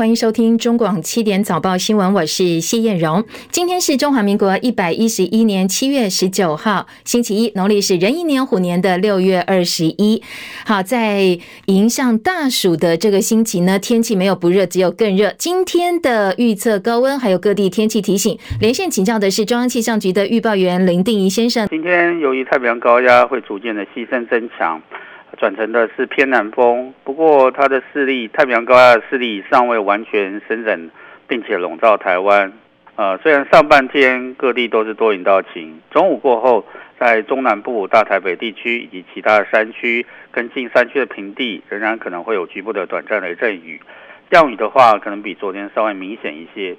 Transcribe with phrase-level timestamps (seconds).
[0.00, 3.24] 欢迎收听中广七点早报新闻，我是谢燕荣。
[3.50, 10.22] 今天是中华民国一百一十一年七月十九号，星期一，农历是壬寅年虎年的六月二十一。
[10.64, 15.34] 好，在迎上大暑的这个星期呢，天气没有不热，只有更热。
[15.36, 21.66] 今天的预测高温，还有各地天气提醒，连线请教的是中央气象局的预报员林定仪先生。
[21.66, 24.80] 今天由于太平洋高压会逐渐的西伸增强。
[25.38, 30.90] 转成的是偏南风，不过它的势力，太平洋高压的势力尚未完全伸展，
[31.28, 32.52] 并且笼罩台湾。
[32.96, 36.66] 呃，虽然上半天各地都是多云到晴，中午过后，
[36.98, 43.80] 在中南部、大台北地区以及其他的山区跟近山区的平地，仍然可能会有局部的短暂雷阵雨。
[44.32, 46.76] 降雨的话，可能比昨天稍微明显一些。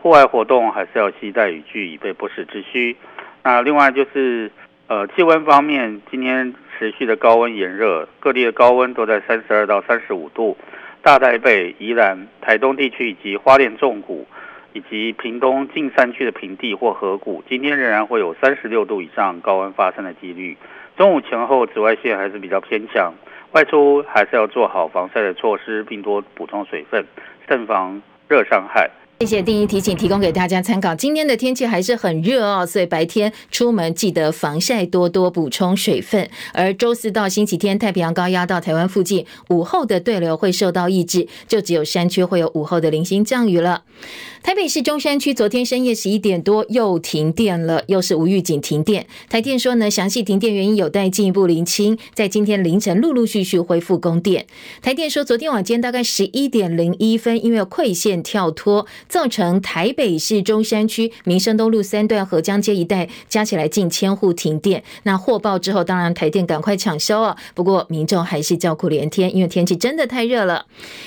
[0.00, 2.96] 户外活动还是要携带雨具，以备不时之需。
[3.42, 4.50] 那另外就是，
[4.86, 6.54] 呃，气温方面，今天。
[6.78, 10.56] 持续的高温炎热，各地的高温都在三十二到三十五度。
[11.02, 14.26] 大台北、宜兰、台东地区以及花莲纵谷，
[14.72, 20.56] 以及屏东近山区的平地或河谷，今天仍然会有三十六度以上高温发生的几率。
[20.96, 23.12] 中午前后紫外线还是比较偏强，
[23.52, 27.04] 外出还是要做好防晒的措施，并多补充水分，
[27.48, 28.90] 慎防热伤害。
[29.20, 30.94] 谢谢定仪提醒，提供给大家参考。
[30.94, 36.30] 今天的天气还是很热哦，所以白天出门记得防晒，多多补充水分。
[36.52, 43.82] 而周四到星期天，太平洋高压到台湾附近，午后的对流会受到抑制，就只有山区会有午后的零星降雨了。
[44.40, 49.04] 台北市中山区昨天深夜十一点多又停电了，又是无预警停电。
[49.28, 54.46] 台电说呢，详细停电原因有待进一步厘清，在今天凌晨陆陆续续恢复供电。
[54.80, 64.82] 台电说，昨天晚间大概十一点零一分，因为馈线跳脱，造成台北市中山区民生东路三段河江街一带加起来近千户停电。
[65.04, 67.36] 那获报之后，当然台电赶快抢修啊。
[67.54, 70.66] 不过民众还是叫苦连天，因为天气真的太热了。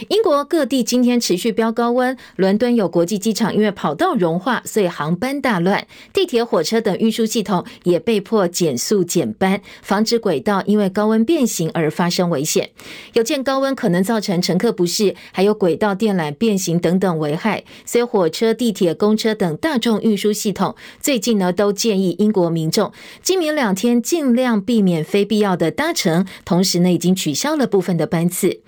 [0.09, 12.69] 英国各地今天持续飙高温，伦敦有国际机场因为跑道融化，所以航班大乱，地铁、火车等运输系统也被迫减速减班，防止轨道因为高温变形而发生危险。
[13.13, 28.61] 有见高温可能造成乘客不适，还有轨道电缆变形等等危害，所以火车、地铁、公车等大众运输系统最近呢都建议英国民众今明两天尽量避免非必要的搭乘，同时呢已经取消了部分的班次。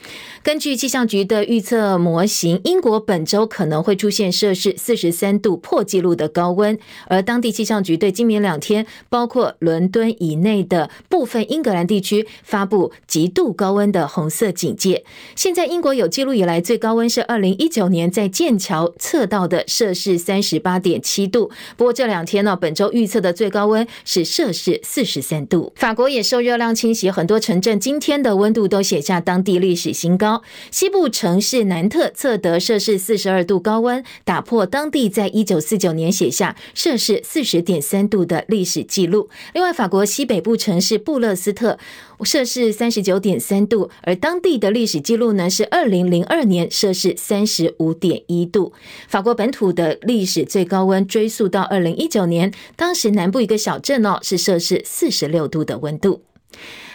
[0.44, 15.06] 根据气象局的预测模型，英国本周可能会出现摄氏四十三度破纪录的高温，而当地气象局对今明两天，包括伦敦以内的部分英格兰地区发布极度高温的红色警戒。
[15.34, 25.72] 现在英国有记录以来最高温是二零一九年在剑桥测到的摄氏三十八点七度，不过这两天呢，本周预测的最高温是摄氏四十三度。
[25.76, 30.42] 法国也受热浪侵袭，很多城镇今天的温度都写下当地历史新高。
[30.72, 39.30] 西部城市南特测得摄氏四十二度高温，打破当地在一九四九年写下摄氏四十点三度的历史记录。
[39.54, 41.78] 另外，法国西北部城市布勒斯特
[42.24, 48.74] 摄氏三十九点三度，而当地的历史记录呢是二零零二年摄氏三十五点一度。
[49.08, 56.24] 法国本土的历史最高温追溯到二零一九年，当时南部一个小镇哦是摄氏四十六度的温度。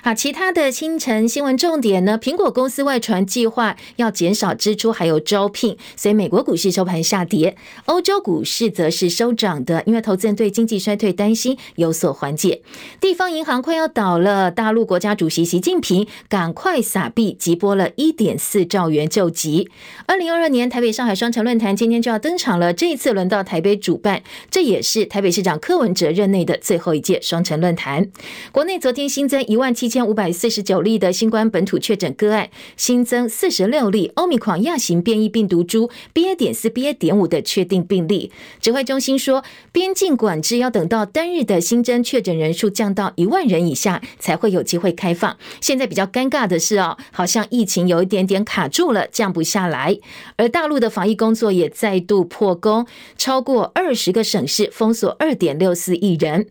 [0.01, 2.17] 好，其他的清晨新闻重点呢？
[2.17, 12.63] 苹果公司外传计划要减少支出，还有招聘，所以美国股市收盘下跌，欧洲股市则是收涨的，因为投资人对经济衰退担心有所缓解。
[13.01, 19.69] 地方银行快要倒了，大陆国家主席习近平赶快撒币，急拨了一点四兆元救急。
[20.07, 28.09] 二零二二年台北上海双城论坛今天就要登场了，这一次轮到台北主办，这也是台北市长柯文哲任内的最后一届双城论坛。
[28.53, 29.88] 国内昨天新增一万七。
[29.89, 36.37] 一千五百四十九例的新冠本土确诊个案，新增四十六例欧米狂亚型变异病毒株 BA.
[36.37, 36.93] 点四 BA.
[36.93, 38.31] 点五的确定病例。
[38.61, 45.39] 指挥中心说，边境管制要等到单日的新增确诊人数降到一万人以下，才会有机会开放。
[45.63, 49.99] 现在比较尴尬的是哦，好像疫情有一点点卡住了，降不下来。
[50.37, 52.87] 而大陆的防疫工作也再度破功，
[53.17, 56.49] 超过二十个省市封锁二点六四亿人。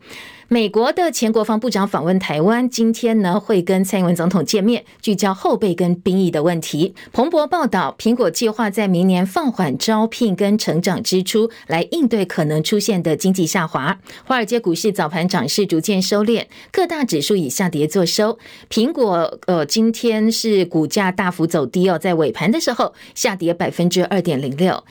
[0.50, 6.96] 美国的前国防部长访问台湾，今天呢会跟蔡英文总统见面，聚焦后备跟兵役的问题。
[7.12, 14.00] 彭博报道，苹果计划在明年放缓招聘跟成长支出，来应对可能出现的经济下滑。
[14.24, 18.40] 华尔街股市早盘涨势逐渐收敛，各大指数以下跌作收。
[18.70, 24.82] 苹果呃今天是股价大幅走低哦，在尾盘的时候下跌百分之二点零六。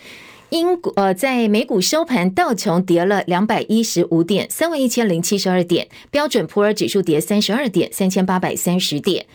[0.56, 9.26] 英股呃，在美股收盘，道琼跌了两百一十五点，三万一千零七十二点；标准普尔指数跌三十二点，三千八百三十点。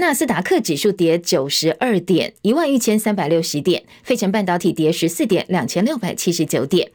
[0.00, 6.90] 纳斯达克指数跌九十二点，一万一千三百六十点；费城半导体跌十四点，两千六百七十九点。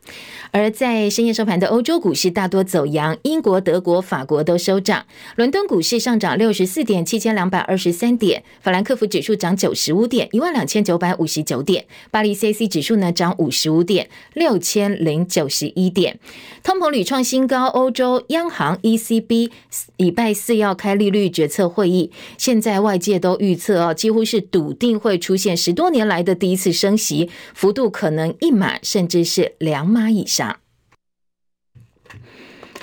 [0.49, 5.05] 而在深夜收盘的欧洲股市大多走阳，英国、德国、法国都收涨。
[5.35, 16.17] 伦敦股市上涨六十四点，七千两百二十三点；法兰克福指数涨九十五点，一万两千九百五十九点；巴黎 CAC 指数呢涨五十五点，六千零九十一点。
[16.63, 19.51] 通膨屡创新高，欧洲央行 ECB
[19.97, 22.09] 礼拜四要开利率决策会议，
[22.39, 30.59] 现在外外界都预测哦，几乎是笃定会出现十多年来的第一次升息，幅度可能一码甚至是两码以上。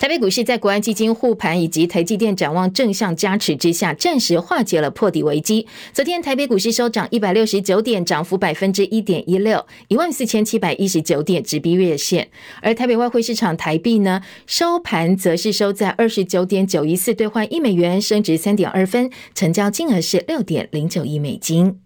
[0.02, 5.64] 台北股市在国安基金护盘以及台积电展望正向加持之下，暂时化解了破底危机。
[5.92, 12.28] 昨天台北股市收涨一百六十九点，涨幅百分之一点一六，一万四千七百一十九点，直逼月线。
[12.62, 21.78] 而台北外汇市场台币呢，收盘则是收在二十九点九一四兑换一美元，升值三点二分，成交金额是六点零九亿美金。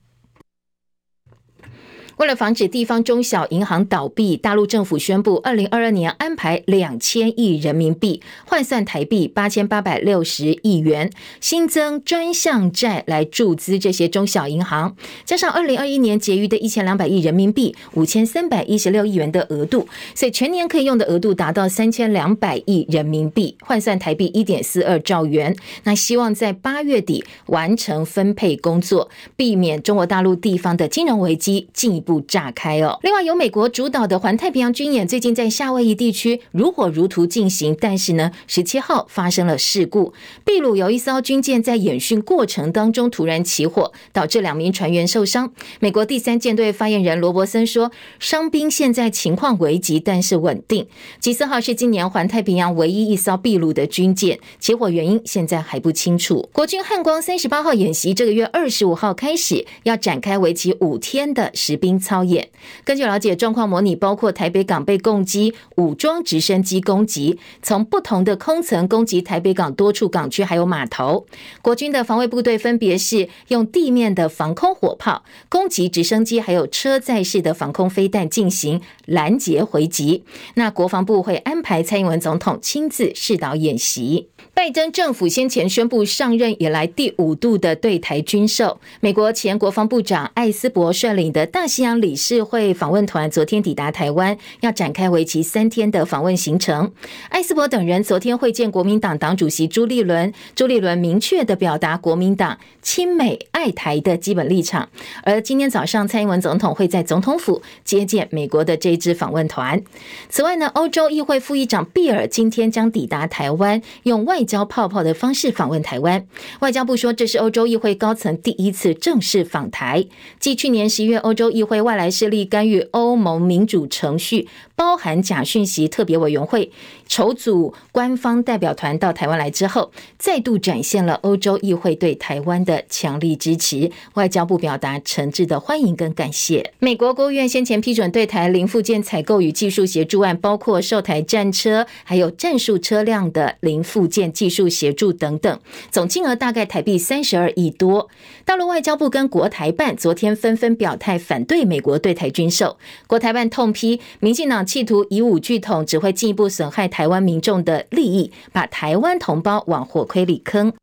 [2.17, 11.11] 为了防止地方中小银行倒闭，大陆政府宣布，二零二二年安排两千亿人民币（换算台币八千八百六十亿元）
[11.43, 14.97] 新增专项债来注资这些中小银行，
[15.27, 25.55] 加上二零二一年结余的一千两百亿人民币（五千三百一十六亿元）的额度，所以全年可以用的额度达到三千两百亿人民币（换算台币一点四二兆元）。
[25.85, 32.06] 那希望在八月底完成分配工作，避免中国大陆地方的金融危机进一步。
[32.07, 32.99] 不炸开哦。
[33.03, 40.15] 另外，由美国主导的环太平洋军演最近在夏威夷地区如火如荼进行，但是呢，十七号发生了事故，
[40.45, 45.53] 秘鲁有一艘军舰在演训过程当中突然起火，导致两名船员受伤。
[45.81, 50.87] 美国第三舰队发言人罗伯森说，伤兵现在情况危急，但是稳定。
[51.19, 56.49] 吉斯号是今年环太平洋唯一一艘秘鲁的军舰，起火原因现在还不清楚。
[56.53, 61.96] 国军汉光三十八号演习这个月二十五号开始要展开为期五天的实兵。
[61.99, 62.49] 操演，
[62.85, 71.27] 根据了解，状况模拟包括台北港被共机武装直升机攻击，从不同的空层攻击台北港多处港区，还有码头。
[71.63, 80.25] 国军的防卫部队分别是用地面的防空火炮攻击直升机，还有车载式的防空飞弹进行拦截回击。
[80.55, 84.29] 那国防部会安排蔡英文总统亲自视导演习。
[84.57, 88.81] 拜登政府先前宣布上任以来第五度的对台军售。
[89.01, 96.91] 美国前国防部长艾斯伯率领的大西洋理事会访问团昨天抵达台湾，要展开为期三天的访问行程。
[97.29, 104.89] 艾斯伯等人昨天会见国民党党主席朱立伦，朱立伦明确的表达国民党亲美爱台的基本立场。
[105.23, 109.83] 而今天早上，蔡英文总统会在总统府接见美国的这支访问团。
[110.31, 116.27] 此外呢，欧洲议会副议长毕尔今天将抵达台湾，用外交泡泡的方式访问台湾，
[116.61, 120.07] 外交部说这是欧洲议会高层第一次正式访台。
[120.39, 124.47] 继去年十一月欧洲议会外来势力干预欧盟民主程序，
[124.77, 126.71] 包含假讯息特别委员会
[127.09, 133.91] 筹组官方代表团到台湾来之后，再度展现了欧洲议会对台湾的强力支持。
[134.15, 136.73] 外交部表达诚挚的欢迎跟感谢。
[136.79, 144.33] 美国国务院先前批准对台零附件采购与技术协助案，包括售台战车还有战术车辆的零附件。
[144.37, 145.59] 技术协助等等，
[145.91, 148.11] 总金额大概台币三十二亿多。
[148.45, 152.77] 大陆外交部跟国台办昨天纷纷表态反对美国对台军售。
[153.07, 160.75] 国台办痛批民进党企图以武拒统，只会进一步损害台湾民众的利益，把台湾同胞往火坑里坑，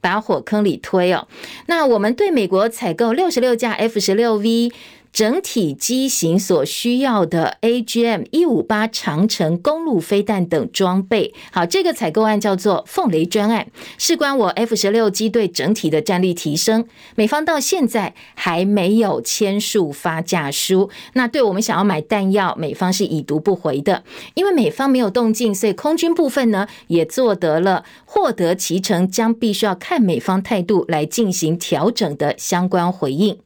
[0.00, 1.28] 把火坑里推哦。
[1.66, 4.72] 那我们对美国采购六十六架 F 十六 V。
[5.16, 16.84] 整体机型所需要的 AGM 一五八长程公路飞弹等装备，好，这个采购案叫做凤雷专案，事关我 F 十六机队整体的战力提升。
[17.14, 24.04] 美方到现在还没有签署发价书，那对我们想要买弹药，美方是已读不回的。
[24.34, 33.38] 因为美方没有动静，所以空军部分呢也做得了获得其成，将必须要看美方态度来进行调整的相关回应。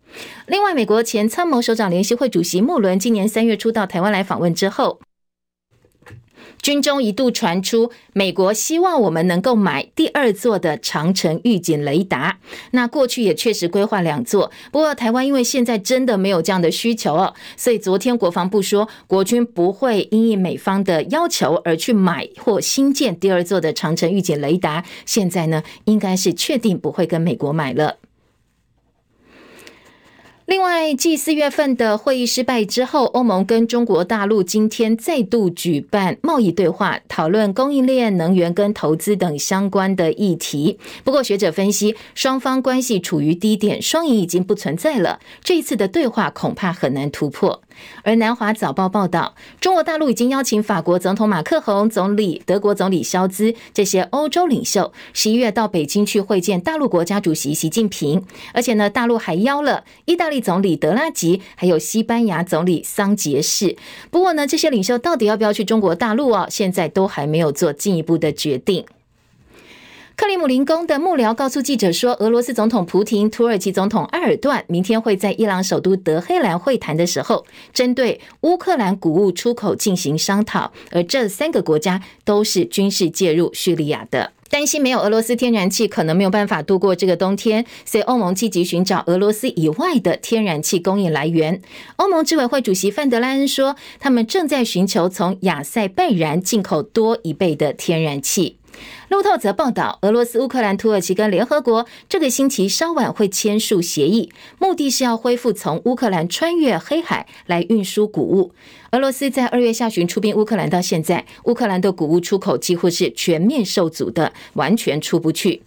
[0.46, 5.00] 另外，美国前参谋首长联席会主席穆伦今年三月初到台湾来访问之后，
[6.60, 12.38] 军中一度传出美国希望我们能够买第二座的长城预警雷达。
[12.72, 24.84] 那过去也确实规划两座，不过台湾因为现在真的没有这样的需求哦，所以昨天国防部说，国军不会因应美方的要求而去买或新建第二座的长城预警雷达。
[25.06, 27.96] 现在呢，应该是确定不会跟美国买了。
[30.50, 40.76] 另外，继四月份的会议失败之后，欧盟跟中国大陆今天再度举办贸易对话，讨论供应链、能源跟投资等相关的议题。
[41.04, 45.20] 不过，学者分析，双方关系处于低点，双赢已经不存在了。
[45.44, 47.62] 这一次的对话恐怕很难突破。
[48.02, 58.24] 而南华早报报道，中国大陆已经邀请法国总统马克宏、总理德国总理肖兹这些欧洲领袖，十一月到北京去会见大陆国家主席习近平。
[58.52, 63.76] 而且呢，大陆还邀了意大利总理德拉吉，还有西班牙总理桑杰士。
[64.10, 66.46] 不过呢，这些领袖到底要不要去中国大陆哦？
[66.50, 68.84] 现在都还没有做进一步的决定。
[70.16, 80.72] 克里姆林宫的幕僚告诉记者说，俄罗斯总统普廷、土耳其总统埃尔段明天会在伊朗首都德黑兰会谈的时候，针对乌克兰谷物出口进行商讨。
[80.90, 91.62] 而这三个国家都是军事介入叙利亚的，担心没有俄罗斯天然气，可能没有办法度过这个冬天，所以欧盟积极寻找俄罗斯以外的天然气供应来源。
[91.96, 98.56] 欧盟执委会主席范德莱恩说，他们正在寻求从亚塞拜然进口多一倍的天然气。
[99.08, 108.52] 路透则报道，俄罗斯、乌克兰、土耳其跟联合国这个星期稍晚会签署协议，目的是要恢复从乌克兰穿越黑海来运输谷物。
[108.92, 115.62] 俄罗斯在二月下旬出兵乌克兰，到现在，乌克兰的谷物出口几乎是全面受阻的，完全出不去。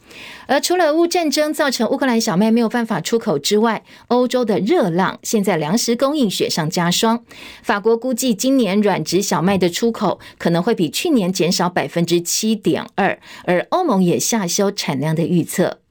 [0.45, 7.23] 而除了乌战争造成乌克兰小麦没有办法出口之外，欧洲的热浪现在粮食供应雪上加霜。
[7.61, 15.82] 法国估计今年软质小麦的出口可能会比去年减少百分之七点二，而欧盟也下修产量的预测。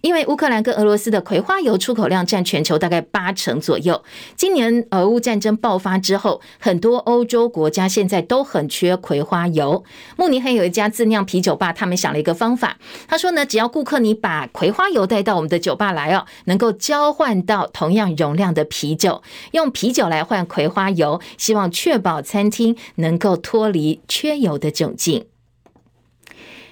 [0.00, 4.02] 因为乌克兰跟俄罗斯的葵花油出口量占全球大概八成左右。
[4.36, 9.84] 今年俄乌战争爆发之后，很多欧洲国家现在都很缺葵花油。
[10.16, 12.78] 慕尼黑有一家自酿啤酒吧，他们想了一个方法。
[13.06, 25.26] 他说呢，只要顾客你把葵花油带到我们的酒吧来哦，能够交换到同样容量的啤酒，用啤酒来换葵花油，希望确保餐厅能够脱离缺油的窘境。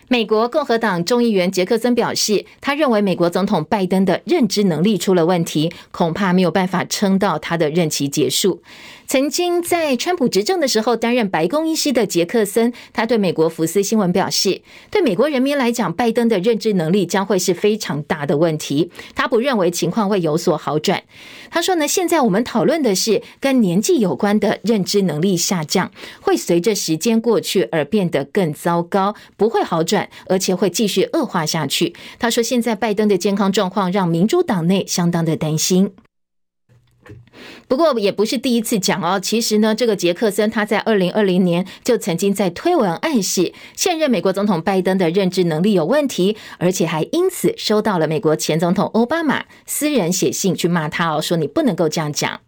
[0.09, 8.63] 美国共和党众议员杰克森表示，他认为美国总统拜登的认知能力出了问题，恐怕没有办法撑到他的任期结束。
[9.07, 18.91] 曾经在川普执政的时候担任白宫医师的杰克森，他对美国福斯新闻表示，对美国人民来讲，拜登的认知能力将会是非常大的问题。
[19.15, 21.03] 他不认为情况会有所好转。
[21.51, 31.95] 他说呢，现在我们讨论的是跟年纪有关的认知能力下降，会随着时间过去而变得更糟糕，不会好转，而且会继续恶化下去。
[32.19, 35.93] 他说，现在拜登的健康状况让民主党内相当的担心。
[37.69, 39.19] 不过也不是第一次讲哦。
[39.21, 52.41] 其实呢，这个杰克森他在二零二零年就曾经在推文暗示现任美国总统拜登的认知能力有问题，而且还因此收到了美国前总统奥巴马私人写信去骂他哦，说你不能够这样讲。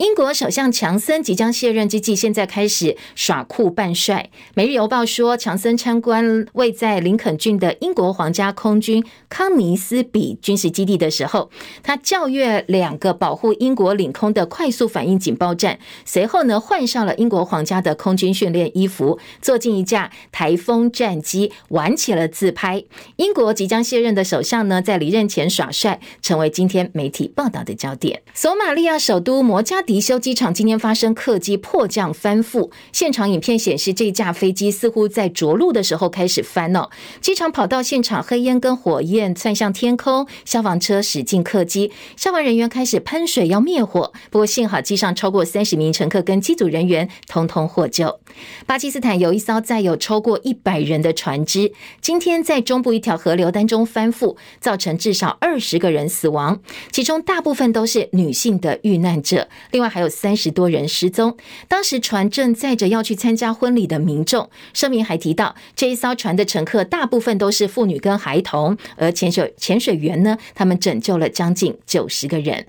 [0.00, 4.30] 英国首相强森即将卸任之际，现在开始耍酷扮帅。
[4.54, 11.50] 每日邮报说，强森参观位在林肯郡的英国皇家空军康尼斯比军事基地的时候，
[11.82, 22.82] 他校阅两个保护英国领空的快速反应警报站，随后呢换上了英国皇家的空军训练衣服，坐进一架台风战机，玩起了自拍。
[23.16, 28.22] 英国即将卸任的首相呢，在离任前耍帅，成为今天媒体报道的焦点。
[28.32, 36.90] 索马利亚首都摩加迪休机场今天发生客机迫降翻覆，现场影片显示这架飞机似乎在着陆的时候开始翻了。
[37.20, 44.12] 机场跑道现场黑烟跟火焰窜向天空，消防车驶进客机，消防人员开始喷水要灭火。
[44.30, 48.20] 不过幸好机上超过三十名乘客跟机组人员通通获救。
[48.66, 56.60] 巴基斯坦有一艘载有超过一百人的船只，今天在中部一条河流当中翻覆，造成至少二十个人死亡，
[56.92, 59.48] 其中大部分都是女性的遇难者。
[59.80, 64.50] 另外还有三十多人失踪，当时船正载着要去参加婚礼的民众。
[64.74, 72.66] 声明还提到，这一艘船的乘客大部分都是妇女跟孩童，而潜水潜水员呢，他们拯救了将近九十个人。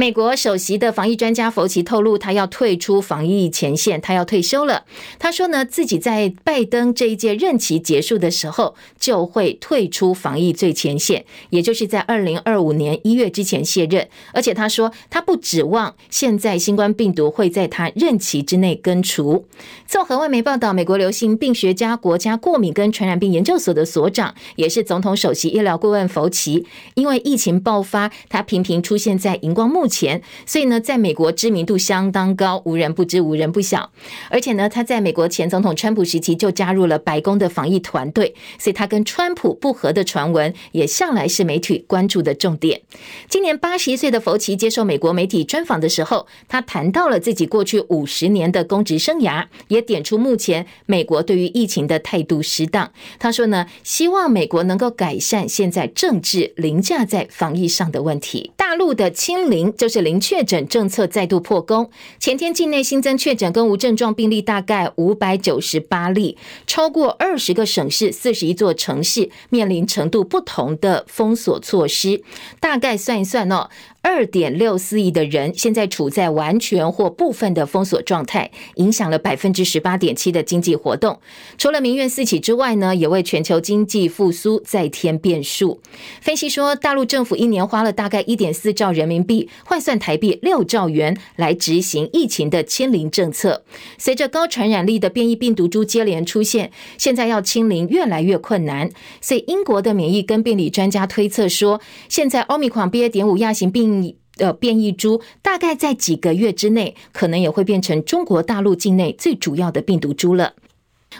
[0.00, 4.84] 美国首席的防疫专家佛奇透露，他要退出防疫前线，他要退休了。
[5.18, 14.08] 他说呢，自己在拜登这一届任期结束的时候就会退出防疫最前线，也就是在二零二五年一月之前卸任。
[14.32, 19.44] 而且他说，他不指望现在新冠病毒会在他任期之内根除。
[19.86, 33.90] 综合外媒报道，美国流行病学家、国家过敏跟传染病研究所的所长，也是总统首席医疗顾问佛奇，因为疫情爆发，他频频出现在荧光幕前，所以呢，在美国知名度相当高，无人不知，无人不晓。
[34.30, 42.80] 而且呢，他在美国前总统川普时期就加入了白宫的防疫团队，所以他跟川普不合的传闻也向来是媒体关注的重点。
[43.28, 52.92] 今年八十一岁的佛奇接受美国媒体专访的时候，他谈到了自己过去五十年的公职生涯，也点出目前美国对于疫情的态度失当。
[53.18, 58.52] 他说呢，希望美国能够改善现在政治凌驾在防疫上的问题。
[58.56, 61.88] 大陆的清零就是零确诊政策再度破功。
[62.18, 72.22] 前天境内新增确诊跟无症状病例大概五百九十八例，超过二十个省市、四十一座城市面临程度不同的封锁措施。
[72.60, 73.70] 大概算一算哦。
[74.02, 81.20] 二点六四亿的人现在处在完全或部分的封锁状态，影响了百分之十八点七的经济活动。
[81.58, 85.80] 除了民怨四起之外呢，也为全球经济复苏再添变数。
[86.22, 93.64] 分析说，大陆政府一年花了大概一点四兆人民币，换算台币六兆元来执行疫情的清零政策。
[93.98, 98.90] 随着高传染力的变异病毒株接连出现，现在要清零越来越困难。
[99.20, 103.10] 所以，英国的免疫跟病理专家推测说，现在奥密克戎 BA.
[103.10, 103.89] 点五亚型病
[104.36, 110.54] 的变异株大概在几个月之内，可能也会变成中国大陆境内最主要的病毒株了。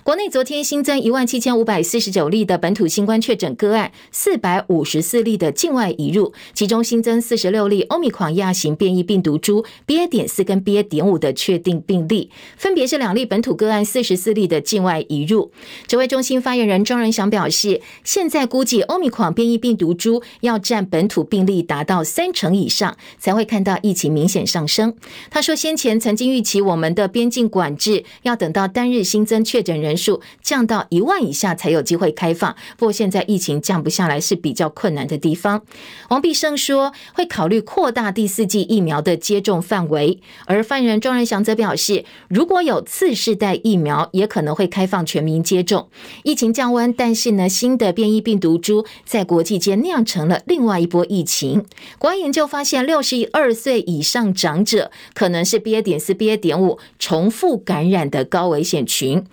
[0.04, 10.08] 国内昨天新增一万七千五百四十九例的本土新冠确诊个案，四百五十四例的境外移入，其中新增四十六例欧米狂亚型变异病毒株 BA.
[10.08, 10.84] 点四跟 BA.
[10.84, 15.50] 点五的确定病例，分别是两例本土个案，四十四例的境外移入。
[15.88, 24.94] 指挥中心发言人庄仁祥表示，现在估计欧米狂变异病毒株要占本土病例达到三成以上，才会看到疫情明显上升。
[25.30, 35.62] 他说，先前曾经预期我们的边境管制要等到单日新增确诊人数降到一万以下才有机会开放，不过现在疫情降不下来是比较困难的地方。
[36.08, 45.88] 王必胜说会考虑扩大第四剂疫苗的接种范围，而犯人庄仁祥则表示，如果有次世代疫苗，也可能会开放全民接种。
[46.24, 51.64] 疫情降温，但是呢，新的变异病毒株在国际间酿成了另外一波疫情。
[51.98, 55.82] 国外研究发现，六十二岁以上长者可能是 BA.
[55.82, 56.36] 点四、BA.
[56.36, 59.24] 点五重复感染的高危险群。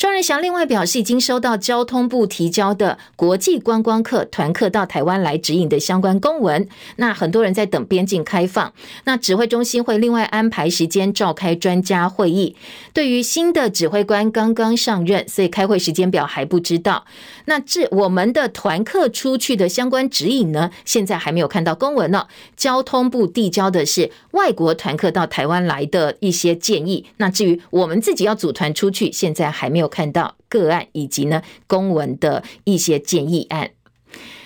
[0.00, 6.66] 庄人祥另外表示，已经收到交通部提交的国际观光客团客到台湾来指引的相关公文。
[6.96, 8.72] 那很多人在等边境开放，
[9.04, 12.56] 那指挥中心会另外安排时间召开专家会议。
[12.94, 17.04] 对于新的指挥官刚刚上任，所以开会时间表还不知道。
[17.44, 20.70] 那至我们的团客出去的相关指引呢？
[20.86, 22.26] 现在还没有看到公文呢。
[22.56, 27.04] 交通部递交的是外国团客到台湾来的一些建议。
[27.18, 29.89] 那至于我们自己要组团出去，现在还没有。
[29.90, 33.72] 看到个案以及呢公文的一些建议案。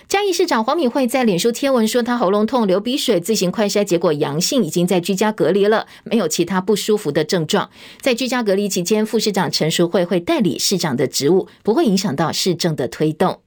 [0.06, 7.70] 嘉义市长黄敏惠在脸书贴文说，她喉咙痛、流鼻水，自行快筛结果阳性，已经在居家隔离了，没有其他不舒服的症状。
[8.00, 13.43] 在居家隔离期间，副市长陈淑慧会代理市长的职务，不会影响到市政的推动。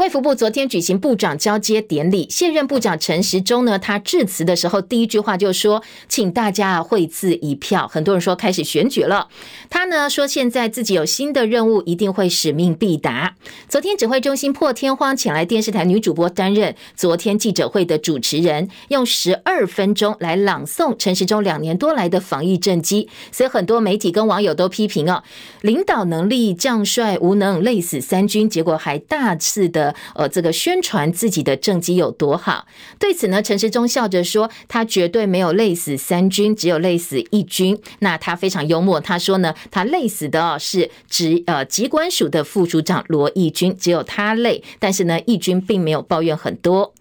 [0.00, 9.28] 卫福部昨天举行部长交接典礼，现任部长陈时中呢，他致辞的时候第一句话就说：“请大家惠赐一票。”很多人说开始选举了。
[9.68, 13.36] 他呢说现在自己有新的任务，一定会使命必达。
[13.68, 23.10] 昨天指挥中心破天荒请来电视台女主播担任昨天记者会的主持人，用十二分钟来朗诵陈时中两年多来的防疫政绩。
[23.30, 25.22] 所以很多媒体跟网友都批评哦，
[25.60, 29.89] 领导能力将帅无能，累死三军，结果还大肆的。
[30.14, 32.66] 呃，这个宣传自己的政绩有多好？
[32.98, 46.92] 对此呢，陈时中笑着说：“他绝对没有累死三军，只有累死一军。”那他非常幽默，他说呢：“他累死的哦是职呃机关署的副署长罗义军，只有他累，但是呢，义军并没有抱怨很多。”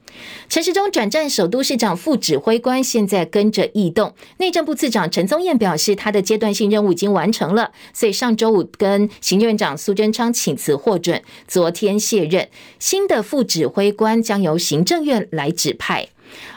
[0.48, 4.13] 陈时中转战首都市长副指挥官，现在跟着异动。
[4.38, 12.50] 内政部次长陈宗彦表示，他的阶段性任务已经完成了，所以上周五跟行政院长苏贞昌请辞获准，昨天卸任。
[12.80, 16.10] 新的副指挥官将由行政院来指派。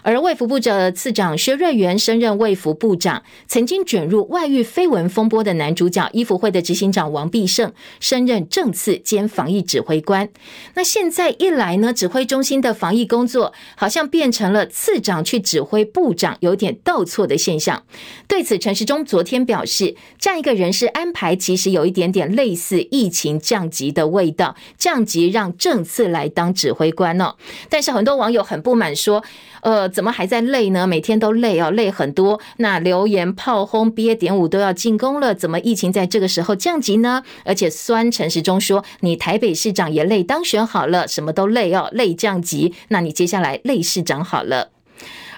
[0.03, 10.29] 而卫福部的次长薛瑞元升任卫福部长，曾经卷入外遇绯闻风波的男主角医服会的执行长王必胜升任正次兼防疫指挥官。
[10.75, 17.85] 那现在一来呢，指挥中心的防疫工作好像变成了次长去指挥部长，有点倒错的现象。
[18.27, 27.37] 对此，陈时中昨天表示，这样一个人事安排其实有一点点类似疫情降级的味道，降级让正次来当指挥官哦。
[27.69, 29.23] 但是很多网友很不满说。
[29.62, 30.87] 呃，怎么还在累呢？
[30.87, 32.41] 每天都累哦，累很多。
[32.57, 37.23] 那留言炮轰 BA 点五都要进攻了，怎么疫情在这个时候降级呢？
[37.45, 42.75] 而且酸陈时中说，你台北市长也累当选好了，什么都累哦，累降级。
[42.89, 44.71] 那你接下来累市长好了。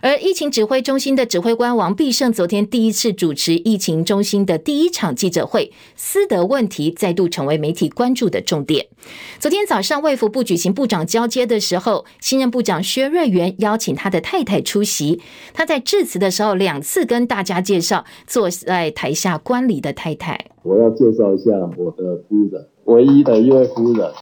[0.05, 8.87] 而疫情指挥中心的指挥官王必胜昨天第一次主持疫情中心的第一场记者会，私德问题再度成为媒体关注的重点。
[9.39, 15.23] 昨天早上卫福部举行部长交接的时候，新任部长薛瑞元邀请他的太太出席。
[15.55, 20.39] 他在致辞的时候两次跟大家介绍坐在台下观礼的太太。
[20.65, 24.13] 我要介绍一下我的夫人，唯一的一位夫人。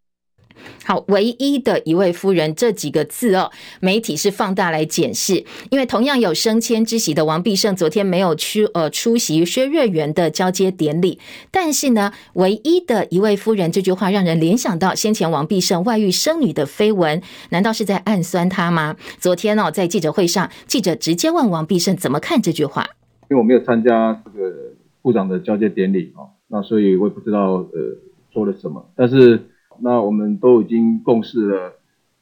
[0.85, 11.19] 好，唯一的一位夫人这几个字哦，媒体是放大来检视，因为同样有升迁之喜的王必胜昨天没有去呃出席薛瑞元的交接典礼，
[11.51, 18.97] 但是呢，唯一的一位夫人这句话让人联想到先前王必胜外遇生女的绯闻，难道是在暗酸他吗？
[19.19, 22.83] 昨天哦，在记者会上，记者直接问王必胜怎么看这句话，
[23.31, 24.53] 因为我没有参加这个
[25.01, 27.99] 部长的交接典礼啊，那所以我也不知道呃
[28.33, 29.49] 说了什么，但是。
[29.83, 31.73] 那我们都已经共事了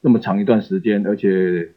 [0.01, 1.69] 这么长一段时间，而且，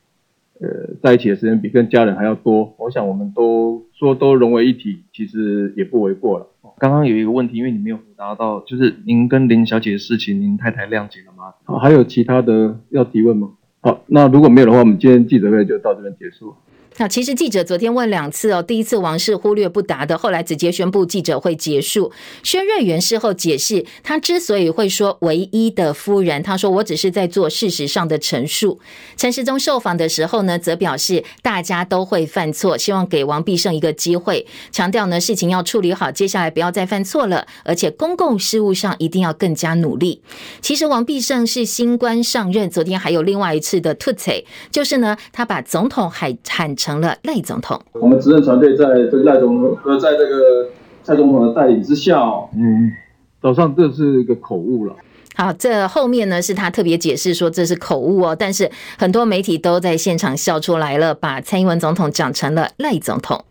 [0.61, 2.75] 呃，在一起的时间比跟家人还要多。
[2.79, 6.47] 我想我们都说都融为一体，其实也不为过了。
[6.79, 11.55] 刚刚有一个问题，因为你没有回答到，就是您跟林小姐的事情，您太太谅解了吗？
[11.65, 13.53] 好，还有其他的要提问吗？
[13.81, 16.55] 好，那如果没有的话，我们今天记者会就到这边结束。
[16.97, 22.13] 那其实记者昨天问两次哦，第一次王是忽略不答的，后来直接宣布记者会结束。
[22.45, 28.79] 薛瑞元事后解释，他之所以会说唯一的夫人，他说我只是在做事实上的陈述。
[29.17, 40.23] 陈时中受访的时候呢，则表示大家都会犯错，希望给王必胜一个机会，强调呢事情要处理好，接下来不要再犯错了，而且公共事务上一定要更加努力。
[40.61, 44.31] 其实王必胜是新官上任，昨天还有另外一次的吐槽，
[44.71, 46.77] 就是呢他把总统喊喊。
[46.85, 47.81] 成了赖总统。
[47.93, 50.69] 我们执政团队在这个赖总统呃，在这个
[51.03, 52.21] 蔡总统的带领之下，
[52.55, 52.93] 嗯，
[53.41, 54.95] 早上这是一个口误了。
[55.35, 63.43] 好，这后面呢是他特别解释说这是口误哦，但是很多媒体都在现场笑出来了，把蔡英文总统讲成了赖总统。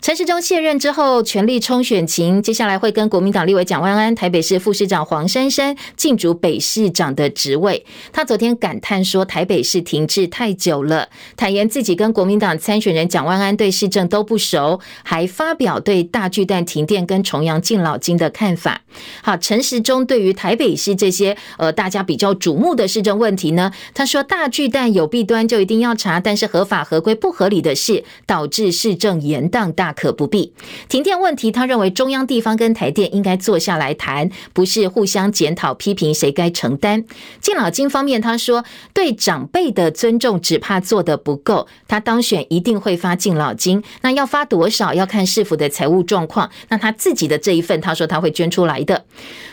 [0.00, 7.84] 陈时中卸任之后，全力冲选情，接下来会跟国民党立委蒋万安、台北市副市长黄珊珊竞逐北市长的职位。
[8.12, 18.82] 他昨天感叹说，台北市停滞太久了，坦言自己跟国民党参选人蒋万安对市政都不熟，还发表对大巨蛋停电跟重阳敬老金的看法。
[19.20, 29.87] 好，陈时中对于台北市这些呃大家比较瞩目的市政问题呢，他说大巨蛋有弊端就一定要查，但是合法合规不合理的事导致市政延宕大。
[29.88, 30.52] 大可不必。
[30.86, 37.04] 停电问题，他认为中央地方跟台电应该坐下来谈，不是互相检讨批评谁该承担。
[37.40, 41.66] 敬老金方面，他说对长辈的尊重只怕做得不够。
[41.86, 46.50] 他当选一定会发敬老金，那要发多少要看市府的财务状况。
[46.68, 49.06] 那他自己的这一份，他说他会捐出来的。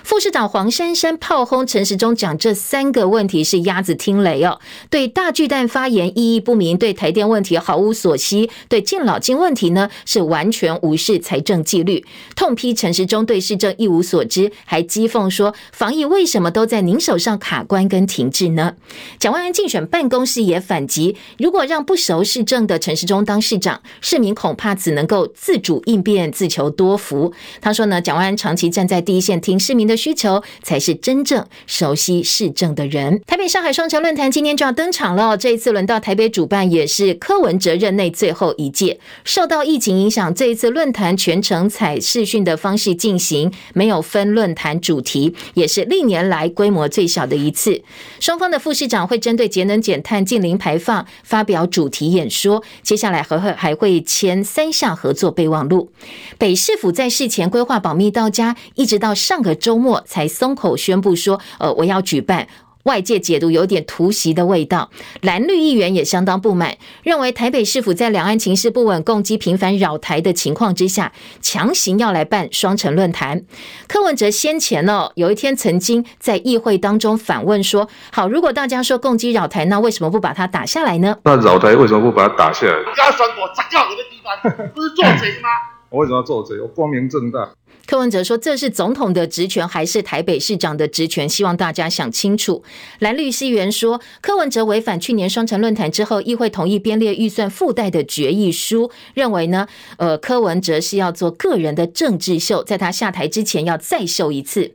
[0.03, 4.59] 副市长黄珊珊炮轰陈时中，讲这三个问题是鸭子听雷哦。
[4.89, 10.24] 对大巨蛋发言意义不明，对台电问题毫无所惜，对敬老金问题呢是。
[10.25, 12.03] 完全无视财政纪律，
[12.35, 18.73] 痛批陈时中对市政一无所知，还讥讽说防疫为什么都在您手上卡关跟停滞呢？
[19.19, 27.31] 蒋万安竞选办公室也反击，如果让不熟市政的陈时中当市长，市民恐怕只能够自主应变，自求多福。
[27.61, 33.21] 他说呢，蒋万安长期站在第一线听市民的需求，才是真正熟悉市政的人。
[33.27, 40.14] 台北上海双城论坛今天就要登场了，这一次轮到台北主办，也是柯文哲任内最后一届，受到疫情影响。
[40.15, 47.83] 讲这一次论坛全程采视讯的方式进行，没有分论坛主题，也是历年来规模最小的一次。
[48.21, 55.91] 双方的副市长会针对节能减碳、净零排放发表主题演说，接下来还会还会签三项合作备忘录。
[56.37, 62.47] 北市府在事前规划保密到家，一直到上个周末才松口宣布说：“呃，我要举办。”
[62.85, 73.43] 外界解读有点突袭的味道，蓝绿议员也相当不满，认为台北市府在两岸情势不稳、共机频繁扰台的情况之下，强行要来办双城论坛。
[73.87, 82.73] 柯文哲先前哦，有一天曾经在议会当中反问说：“好，如果大家说共机扰台，那为什么不把它打下来呢？”那扰台为什么不把它打下来？
[82.97, 85.49] 要选我砸掉你的地方，不是做贼吗？
[85.89, 86.59] 我为什么要做贼？
[86.61, 87.49] 我光明正大。
[87.87, 91.29] 柯文哲说：“这是总统的职权，还是台北市长的职权？
[91.29, 92.63] 希望大家想清楚。”
[92.99, 99.67] 蓝绿议员说：“柯文哲违反去年双城论坛之后，议会同意编列预算附带的决议书，认为呢，
[99.97, 104.73] 呃，柯文哲是要做个人的政治秀，在他下台之前要再秀一次。”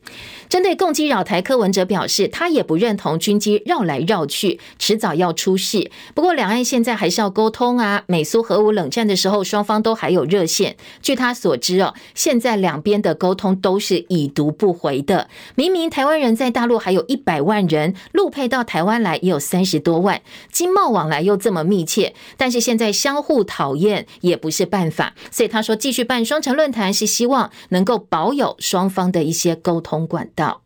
[0.49, 5.90] 针对共机扰台，柯文哲表示，他也不认同军机绕来绕去，迟早要出事。
[6.14, 8.03] 不过，两岸现在还是要沟通啊。
[8.07, 10.77] 美苏核武冷战的时候，双方都还有热线。
[11.01, 13.00] 据他所知哦，现在两边。
[13.01, 15.29] 的沟通都是已读不回的。
[15.55, 25.15] 明明台湾人在大陆还有一百万人，陆配到台湾来也有三十多万，经贸往来又这么密切，但是现在相互讨厌也不是办法。
[25.31, 30.63] 所以他说，继续办双城论坛是希望能够保有双方的一些沟通管道。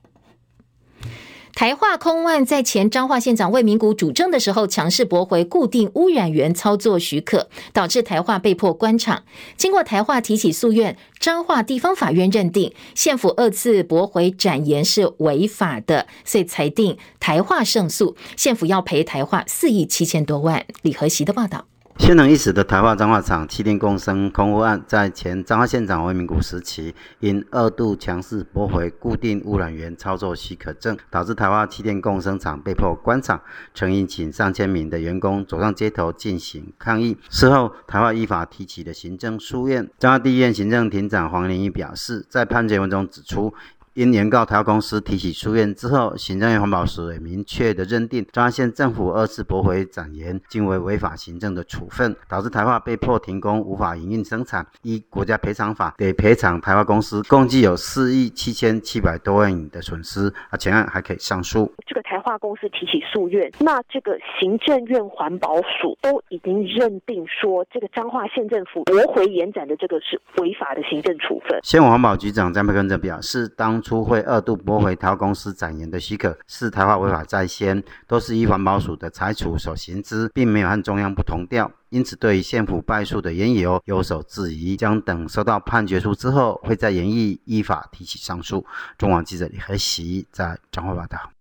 [1.55, 9.23] 台化空万在前彰化县长魏明谷主政的时候，强势驳回固定污染源操作许可，导致台化被迫关厂。
[9.57, 20.67] 经过台化提起诉愿，彰化地方法院认定县府二次驳回展延是违法的，所以裁定台化胜诉，县府要赔台化四亿七千多万。
[20.83, 21.67] 李和席的报道。
[21.96, 33.40] 鲜能一时的台化彰化厂气电共生空污案，在前彰化县长魏明谷时期，因二度强势驳回固定污染源操作许可证，导致台化气电共生厂被迫关厂，
[33.72, 37.16] 曾引起上千名的员工走上街头进行抗议。
[37.30, 39.88] 事后，台化依法提起了行政诉愿。
[39.98, 43.54] 彰化地院行政庭长黄玲仪表示，在判决文中指出。
[43.94, 54.66] 因原告台化公司提起诉愿之后，行政院环保署也明确的认定彰化县政府二次驳回展延，均为违法行政的处分，导致台化被迫停工，无法营运生产。
[54.83, 60.26] 依国家赔偿法，得赔偿台化公司共计有四亿七千七百多万元的损失。
[60.50, 61.72] 啊，全案还可以上诉。
[61.87, 71.61] 这个台化公司提起诉愿，那这个行政院环保署都已经认定说，这个彰化县政府驳回延展的这个是违法的行政处分。
[71.62, 81.70] 县环保局长张培根则表示，当初会二度驳回台公司展言的许可，是台化违法在先，都是依环保署的裁处所行之，并没有和中央不同调。
[81.90, 88.64] 因此，对于县府败诉的缘由有所质疑，将等收到判决书之后，会在研议依法提起上诉。
[88.99, 91.34] 中网记者李和习在彰化报道。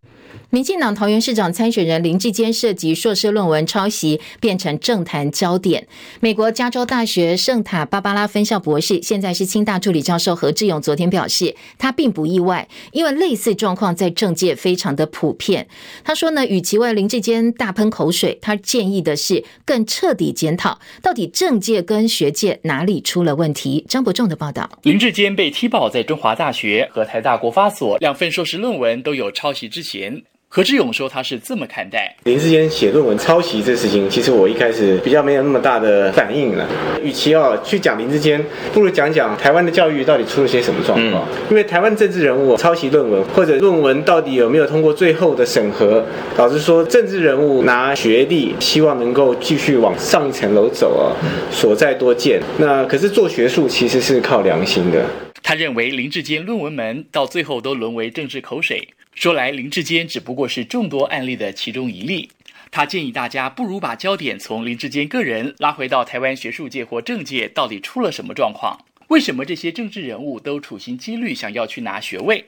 [0.50, 5.88] 民进党桃园市长参选人林志坚涉及硕士论文抄袭，变成政坛焦点。
[6.20, 15.68] 美国加州大学圣塔芭芭拉分校博士，现在是清大助理教授何志勇，昨天表示，他并不意外，因为类似状况在政界非常的普遍。
[16.04, 23.86] 他说呢，与其为林志坚大喷口水，他建议的是更彻底检讨，到底政界跟学界哪里出了问题。
[23.88, 30.23] 张伯仲的报道，林志坚被踢爆在中华大学和台大国发所两份硕士论文都有抄袭之嫌。
[30.56, 36.70] 何志勇说：“他是这么看待林志坚写论文抄袭这事情，其实我一开始比较没有那么大的反应了。
[37.02, 38.40] 与其哦去讲林志坚，
[38.72, 41.28] 不如讲讲台湾的教育到底出了些什么状况。
[41.28, 46.06] 嗯、因为台湾政治人物抄袭论文，或者论文到底有没有通过最后的审核，
[46.38, 51.18] 导致说政治人物拿学历，希望能够继续往上一层楼走啊，
[51.50, 52.40] 所在多见。
[52.60, 55.04] 那可是做学术其实是靠良心的。
[55.42, 62.30] 他认为林志坚论文门到最后都沦为政治口水。”说来，林志坚只不过是众多案例的其中一例。
[62.72, 68.84] 他建议大家不如把焦点从林志坚个人拉回到台湾学术界或政界，到底出了什么状况？
[69.10, 72.46] 为什么这些政治人物都处心积虑想要去拿学位？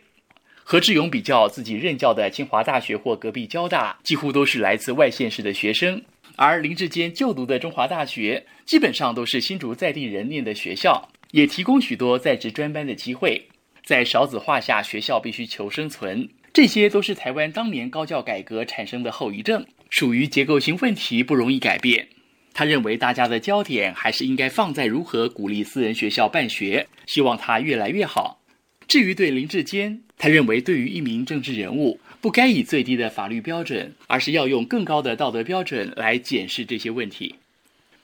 [0.63, 6.01] 何志勇比较自己任教的清华大学或隔壁交大，几乎都是来自外县市的学生，
[6.35, 13.47] 而林志坚就读的中华大学，基本上都是新竹在地人念的学校，也提供许多在职专班的机会。
[13.83, 16.27] 在少子化下，学校必须求生存。
[16.55, 22.07] 这些都是台湾当年高教改革产生的后遗症，属于结构性问题，不容易改变。
[22.53, 28.39] 他认为大家的焦点还是应该放在如何鼓励私人学校办学，希望他越来越好。
[28.87, 37.35] 至于对林志坚，他认为对于一名政治人物，不该以最低的法律标准，而是要用更高的道德标准来检视这些问题。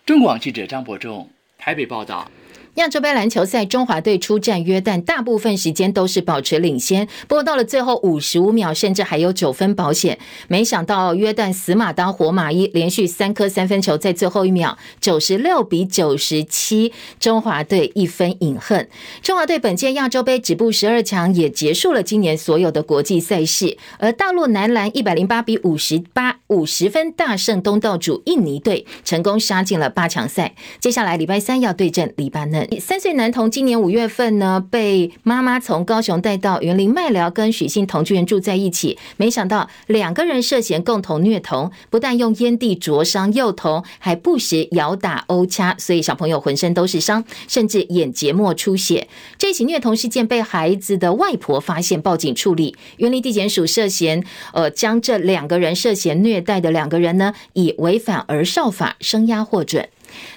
[0.06, 2.30] 中广记者张伯仲台北报道。
[2.76, 7.06] 亚洲杯篮球赛，中华队出战约旦，大部分时间都是保持领先。
[7.28, 10.18] 不过到了最后五十五秒，甚至还有九分保险。
[10.48, 18.88] 没想到约旦死马当活马医，连续三颗三分球，在最后一秒九十六比九十七，中华队一分饮恨。
[19.22, 23.78] 中华队本届亚洲杯止步十二强，也结束了今年所有的国际赛事。
[24.00, 30.56] 而大陆男篮一百零八比五十八，五十分大胜东道主印尼队，成功杀进了八强赛。
[30.80, 32.61] 接下来礼拜三要对阵黎巴嫩。
[32.80, 38.98] 三岁男童今年五月份呢，被妈妈从高雄带到云林麦寮，跟许姓同居人住在一起。
[39.18, 49.08] 没想到两个人涉嫌共同虐童，不但用烟蒂灼伤幼童，还不时咬打殴掐，所以小朋友浑身都是伤，甚至眼结膜出血。
[49.38, 52.76] 这起虐童事件被孩子的外婆发现，报警处理。
[52.98, 59.88] 云林地检署涉嫌呃，将这两个人涉嫌虐待的两个人呢，以违反儿少法声押获准。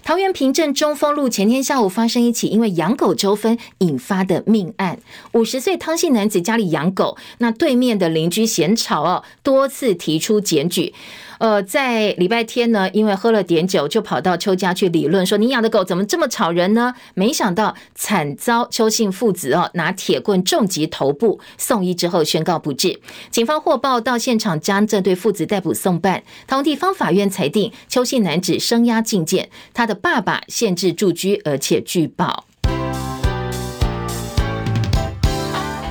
[0.03, 4.99] 桃园平镇中丰路前天下午发生一起因为养狗纠纷引发的命案，
[5.33, 10.92] 五十岁汤姓男子家里养狗，那对面的邻居嫌吵哦，多次提出检举。
[11.38, 16.94] 呃，在礼拜天呢，因为喝了点酒，就跑到邱家去理论，说你养的狗怎么这么吵人呢？
[17.14, 23.01] 没想到惨遭邱姓父子哦拿铁棍重击头部，送医之后宣告不治。
[23.31, 26.23] 警方获报到现场，将这对父子逮捕送办。
[26.47, 32.44] 同地方法院裁定邱姓男子声押禁见，他的爸爸限制住居，而且拒保。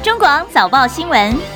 [0.04, 1.53] 中广早报新闻。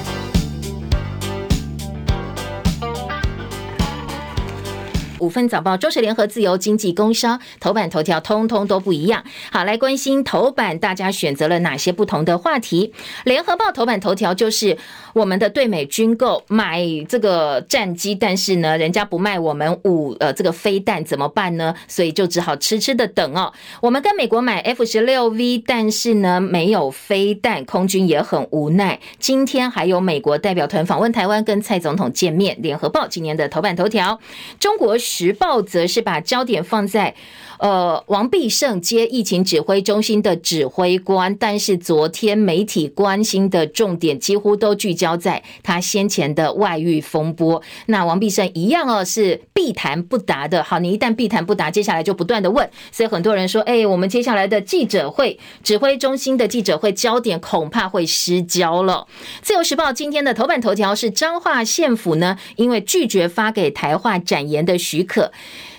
[5.20, 9.24] 五分早报、中时联合、自由经济、工商头版头条，通通都不一样。
[9.52, 12.94] 好，来关心头版，大家选择了哪些不同的话题？
[13.24, 14.78] 联合报头版头条就是
[15.14, 21.74] 我们的对美军购买这个战机，但是呢，人家不卖我们五呃这个飞弹怎么办呢？
[21.88, 23.52] 所以就只好痴痴的等哦。
[23.82, 29.00] 我们跟美国买 F 十六 V，但是呢没有飞弹，空军也很无奈。
[29.18, 32.56] 今天还有美国代表团访问台湾，跟蔡总统见面。
[32.62, 34.20] 联合报今年的头版头条，
[34.60, 34.96] 中国。
[35.08, 37.16] 时报则是把焦点放在。
[37.60, 47.62] 呃，王必胜接疫情指挥中心的指挥官，但是昨天媒体关心的重点几乎都聚焦在他先前的外遇风波。
[47.88, 50.64] 那王必胜一样哦，是避谈不答的。
[50.64, 59.08] 好，你一旦避谈不答，接下来就不断的问，所以很多人说，哎，我们接下来的记者会，指挥中心的记者会焦点恐怕会失焦了。
[59.42, 65.32] 自由时报今天的头版头条是彰化县府呢，因为拒绝发给台化展延的许可。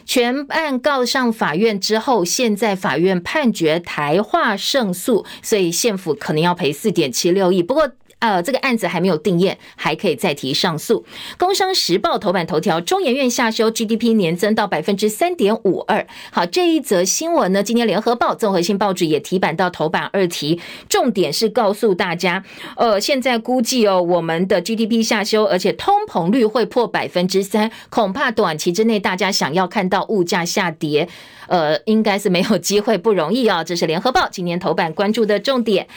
[0.09, 7.63] 全案告上法院之后，现在法院判决台化胜诉，所以县府可能要赔四点七六亿。
[7.63, 11.05] 不过，呃，这个案子还没有定验，还可以再提上诉。
[11.39, 16.07] 工商时报头版头条：中研院下修 GDP 年增到百分之三点五二。
[16.33, 22.43] 好，这一则新闻呢，今天联合报综合性报纸也提版到头版二题，重点是告诉大家，
[22.77, 31.09] 呃，现在估计哦，我们的 GDP 下修，而且通膨率会破百分之三，恐怕短期之内大家想要看到物价下跌。
[31.47, 33.65] 呃，应该是没有机会，不容易啊。
[33.65, 35.89] 这是联合报今年头版关注的重点，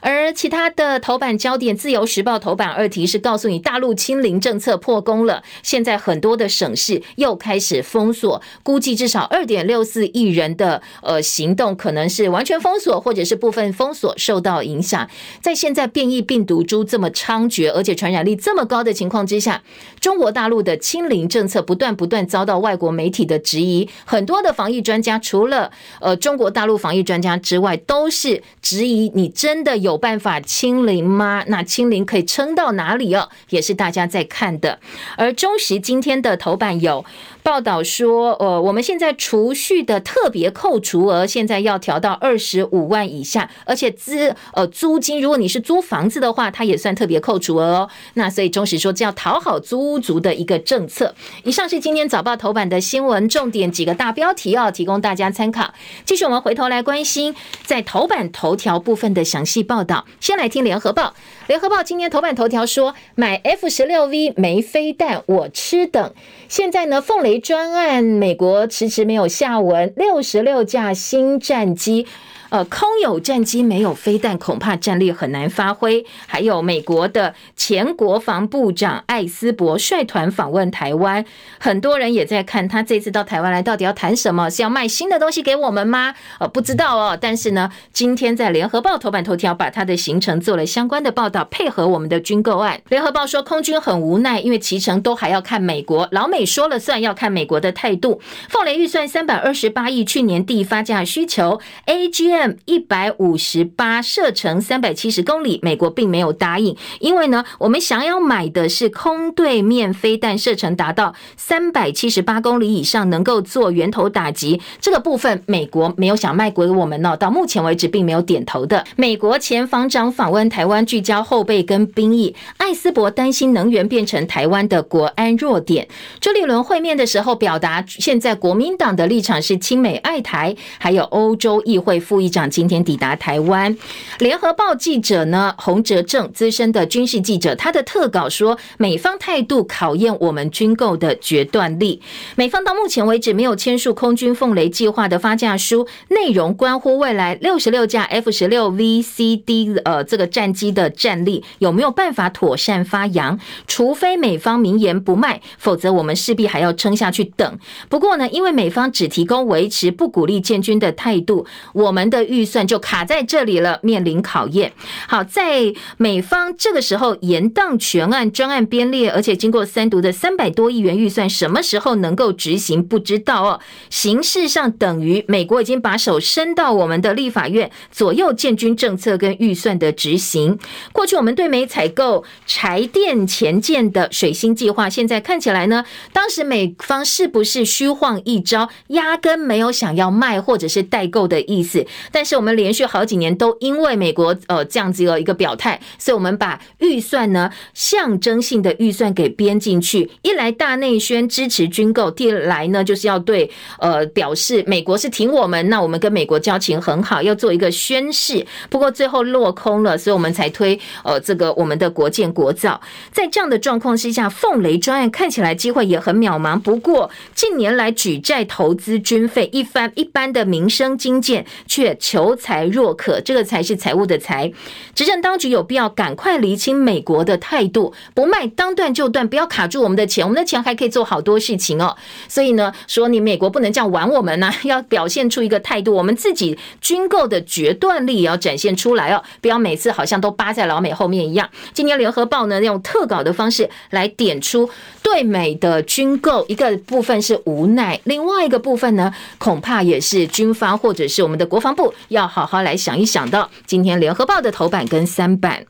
[0.00, 15.08] 而其他的头版焦点，自由时报头版二题是告诉你，大陆清零政策破功了，现在很多的省市又开始封锁，估计至少二点六四亿人的呃行动可能是完全封锁，或者是部分封锁受到影响。
[15.40, 19.62] 在现在变异病毒株这么猖獗，而且传染力这么高的情况之下，
[20.00, 31.44] 中国大陆的清零政策不断不断遭到外国媒体的质疑，很多的防疫专家除了呃中国大陆防疫专家之外，都是质疑你真的有办法清零吗？
[31.46, 33.28] 那清零可以撑到哪里哦？
[33.50, 34.78] 也是大家在看的。
[35.16, 37.04] 而中时今天的头版有。
[37.42, 47.90] 报道说，呃，我们现在储蓄的特别扣除额现在要调到二十五万以下，而且资呃租金，如果你是租房子的话，它也算特别扣除额哦。
[48.14, 51.14] 那所以中时说，这要讨好租屋族的一个政策。
[51.44, 55.72] 以上是今天早报头版的新闻重点几个大标题哦，提供大家参考。
[56.04, 60.04] 继续我们回头来关心在头版头条部分的详细报道。
[60.20, 61.14] 先来听联合报，
[61.46, 66.12] 联合报今天头版头条说，买 F 十六 V 没飞弹，我吃等。
[66.50, 72.08] 现在呢，凤雷专案，美国迟迟没有下文，六十六架新战机。
[72.50, 76.04] 呃，空有战机没有飞弹，恐怕战力很难发挥。
[76.26, 81.24] 还有美国的前国防部长艾斯伯率团访问台湾，
[81.58, 84.50] 很多人也在看他这次到台湾来到底要谈什么？
[84.50, 86.14] 是要卖新的东西给我们吗？
[86.38, 87.16] 呃，不知道哦。
[87.18, 92.80] 但是呢，今天在联合报头版头条把他的行程做了相关的报道，配合我们的军购案。
[92.88, 98.20] 联合报说，空军很无奈，因为期程都还要看美国，老美说了算，要看美国的态度。
[98.48, 102.52] 凤雷预算三百二十八亿，去年地发价需求 A G M。
[102.64, 114.60] 一百五十八射程三百七十公里，美国并没有答应，因为呢，我们想要买的是空对面飞弹，射程达到三百七十八公里以上，能够做源头打击。
[114.80, 117.16] 这个部分，美国没有想卖给我们呢。
[117.16, 118.84] 到目前为止，并没有点头的。
[118.96, 122.34] 美国前防长访问台湾，聚焦后备跟兵役。
[122.56, 125.86] 艾斯伯担心能源变成台湾的国安弱点。
[126.20, 133.76] 朱立伦会面的时候，表达现在国民党的立场是亲美爱台，还有欧洲议会副议长今天抵达台湾，
[134.20, 142.00] 联合报记者呢，洪哲正资深的军事记者，他的特稿说，美方态度考验我们军购的决断力。
[142.36, 153.38] 美方到目前为止没有签署空军凤雷计划的发价书，内容关乎未来六十六架 F 十六 V C D 呃这个战机的战力有没有办法妥善发扬。
[153.66, 157.58] 除非美方明言不卖，否则我们势必还要撑下去等。
[157.88, 162.19] 不过呢，因为美方只提供维持不鼓励建军的态度，我们的。
[162.24, 164.72] 预算就卡在这里了，面临考验。
[165.08, 173.60] 好，在美方这个时候延宕全案专案编列，而且经过三读的三百多亿元预算，什么时候能够执行不知道哦。
[173.88, 180.58] 形式上等于美国已经把手伸到我们的立法院，左右建军政策跟预算的执行。
[180.92, 191.86] 过去我们对美采购柴电前舰的水星计划，现在看起来呢，当时美方是不是虚晃一招，压根没有想要卖或者是代购的意思？
[192.12, 208.46] 但是我们连续好几年都因为美国呃这样子的一个表态，所以我们把预算呢象征性的预算给编进去，一来大内宣支持军购，第二来呢就是要对呃表示美国是挺我们，那我们跟美国交情很好，要做一个宣示。
[208.68, 212.80] 不过最后落空了，所以我们才推呃这个我们的国建国造。
[213.12, 216.58] 在这样的状况之下，凤雷专案看起来机会也很渺茫。
[216.58, 224.52] 不过近年来举债投资军费一番，一般的民生经济却求财若渴，这个才是财务的财。
[224.94, 231.96] 执政当局有必要赶快厘清美国的态度，不卖当断就断，不要卡住我们的钱，我们的钱还可以做好多事情哦。
[232.26, 241.48] 所以呢，说你美国不能这样玩我们呢、 要表现出一个态度，我们自己军购的决断力也要展现出来哦，不要每次好像都扒在老美后面一样。
[241.74, 244.68] 今年联合报呢用特稿的方式来点出
[245.02, 251.74] 对美的军购，一个部分是无奈，另外一个部分呢，恐怕也是军方或者是我们的国防
[252.08, 253.50] 要好好来想一想到。
[253.66, 255.66] 今天联合报的头版跟三版。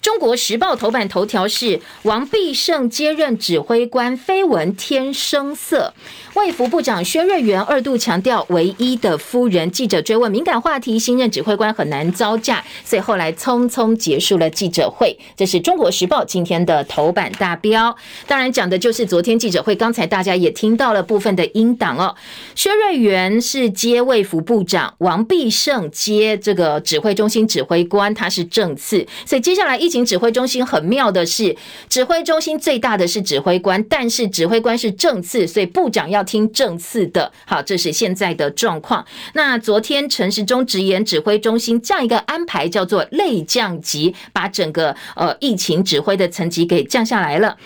[0.00, 5.92] 中国时报头版头条是王必胜接任指挥官，绯闻添声色。
[6.34, 9.68] 卫福部长薛瑞元二度强调唯一的夫人。
[9.70, 15.18] 记者追问敏感话题，新任指挥官很难招架，所以后来匆匆结束了记者会。
[15.36, 17.96] 这是中国时报今天的头版大标。
[18.26, 22.14] 当然讲的就是昨天记者会，刚才大家也听到了部分的音档哦。
[22.54, 29.04] 薛瑞元是接卫福部长，王必胜接这个指挥中心指挥官，他是正次。
[29.26, 31.56] 所以接下来一疫情指挥中心很妙的是，
[31.88, 36.28] 指挥中心最大的是指挥官，但是指挥官是正次，所以部长要。
[36.28, 39.02] 听政次的，好，这是现在的状况。
[39.32, 47.56] 那昨天陈时中直言，指挥中心这样一个安排叫做类降级，把整个呃疫情指挥的层级给降下来了。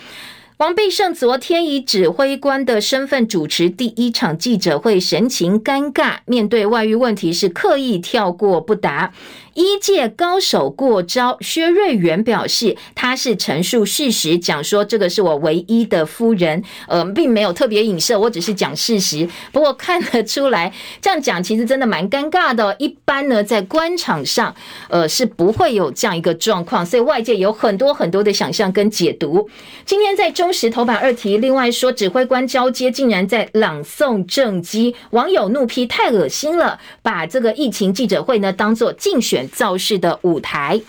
[0.57, 9.11] 王必胜昨天以指挥官的身份主持第一场记者会，神情尴尬，面对外遇问题是刻意跳过不答。
[9.53, 19.27] 一届高手过招，薛瑞元表示他是陈述事实，讲说这个是我唯一的夫人，呃，并没有特别影射，我只是讲事实。
[19.51, 22.75] 不过看得出来，这样讲其实真的蛮尴尬的。
[22.79, 24.55] 一般呢，在官场上，
[24.89, 29.47] 呃，是不会有这样一个状况，所以外界有很多很多的想象跟解读。
[29.85, 39.42] 今天在中时头版二题，另外说指挥官交接竟然在朗诵政绩，网友怒批太恶心了，把这个疫情记者会呢当做竞选。
[39.47, 40.81] 造势的舞台，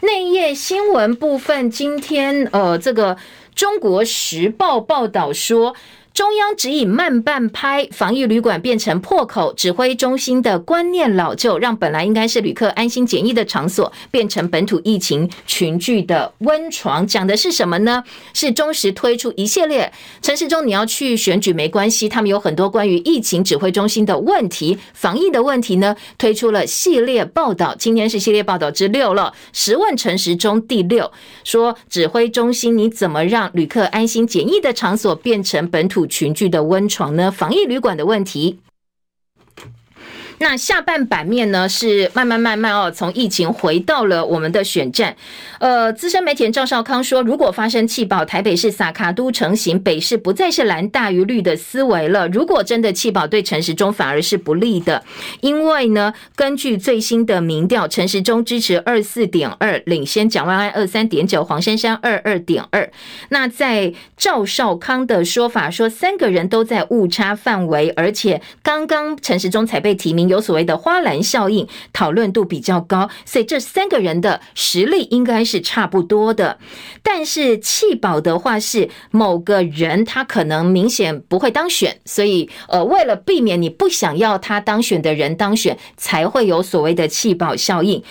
[0.00, 3.16] 内页新闻部分，今天呃，这个
[3.54, 5.74] 《中国时报》报道说。
[6.18, 9.52] 中央指引慢半拍，防疫旅馆变成破口。
[9.52, 17.06] 指挥中心的观念老旧，让本来应该是旅客安心检疫的场所，变成本土疫情群聚的温床。
[17.06, 18.02] 讲的是什么呢？
[18.34, 27.76] 是中时推出一系列城市中，你要去选举没关系，他们有很多关于疫情指挥中心的问题、防疫的问题呢，推出了系列报道。
[27.78, 31.12] 今天是系列报道之六了，十问城市中第六，
[31.44, 37.30] 说指挥中心你怎么让旅客安心检疫的场所变成本土群聚的温床呢？
[37.30, 38.58] 防疫旅馆的问题。
[40.40, 45.16] 那下半版面呢，是慢慢慢慢哦，从疫情回到了我们的选战。
[45.58, 52.28] 呃，资深媒体人赵少康说，如果发生弃保，台北市撒卡都成型，北市不再是蓝大于绿的思维了。
[52.28, 55.02] 如果真的弃保，对陈时中反而是不利的，
[55.40, 62.88] 因为呢，根据最新的民调，陈时中支持二四点二，领先蒋万安二三点九，黄珊珊二二点二。
[63.30, 70.27] 那在赵少康的说法说，三个人都在误差范围，而且刚刚陈时中才被提名。
[70.28, 76.58] 有所谓的花篮效应，讨论度比较高，所以这三个人的实力应该是差不多的。
[77.02, 88.02] 但是弃保的话，是某个人他可能明显不会当选，所以呃，为了避免你不想要他当选的人当选，才会有所谓的弃保效应。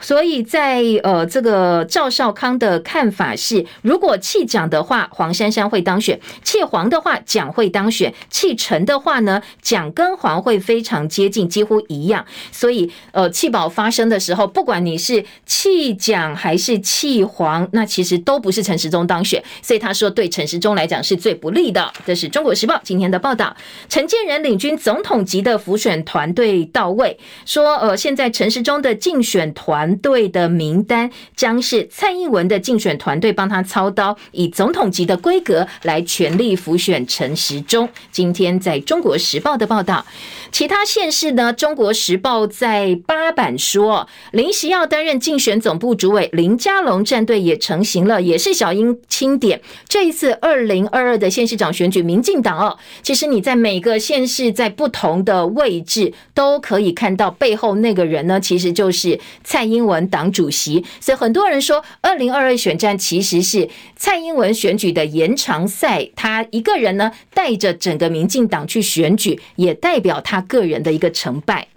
[0.00, 12.24] 所以在呃这个赵少康的看法是，如果弃蒋的话，黄珊珊会当选；弃黄的话，蒋会当选；弃陈的话呢，蒋跟黄会非常接近，几乎一样。
[12.50, 19.42] 所以呃弃保发生的时候，不管你是弃蒋还是弃黄，那其实都不是陈时中当选。
[19.60, 21.92] 所以他说，对陈时中来讲是最不利的。
[22.06, 23.54] 这是中国时报今天的报道。
[23.88, 29.89] 陈建仁领军总统级的辅选团队到位，说呃现在陈时中的竞选团。
[29.90, 37.88] 团队的名单将是蔡英文的竞选团队帮他操刀，以总统级的规格来全力辅选陈时中。
[38.12, 40.04] 今天在中国时报的报道，
[40.52, 41.52] 其他县市呢？
[41.52, 49.62] 中国时报在八版说，林锡耀担任竞选总部主委，林佳龙战队也成型了，也是小英钦点。
[49.88, 59.70] 这一次二零二二的县市长选举，民进党哦，其实你在每个县市在不同的位置都可以看到背后那个人呢，其实就是蔡。
[59.70, 66.10] 英文党主席，所以很多人说，二零二二选战其实是蔡英文选举的延长赛。
[66.16, 71.68] 他一个人呢，带着整个民进党去选举，也代表他个人的一个成败。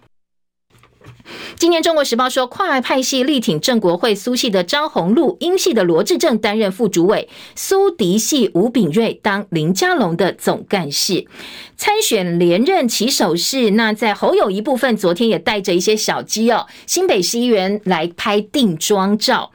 [1.55, 11.25] 今年《中国时报》说，跨派系力挺正国会苏系的张宏禄，英系的罗志正担任副主委，苏迪系吴秉叡当林佳龙的总干事。
[11.75, 19.51] 参选连任起手式，那在侯友一部分，昨天也带着一些小鸡哦，新北市议员来拍定妆照。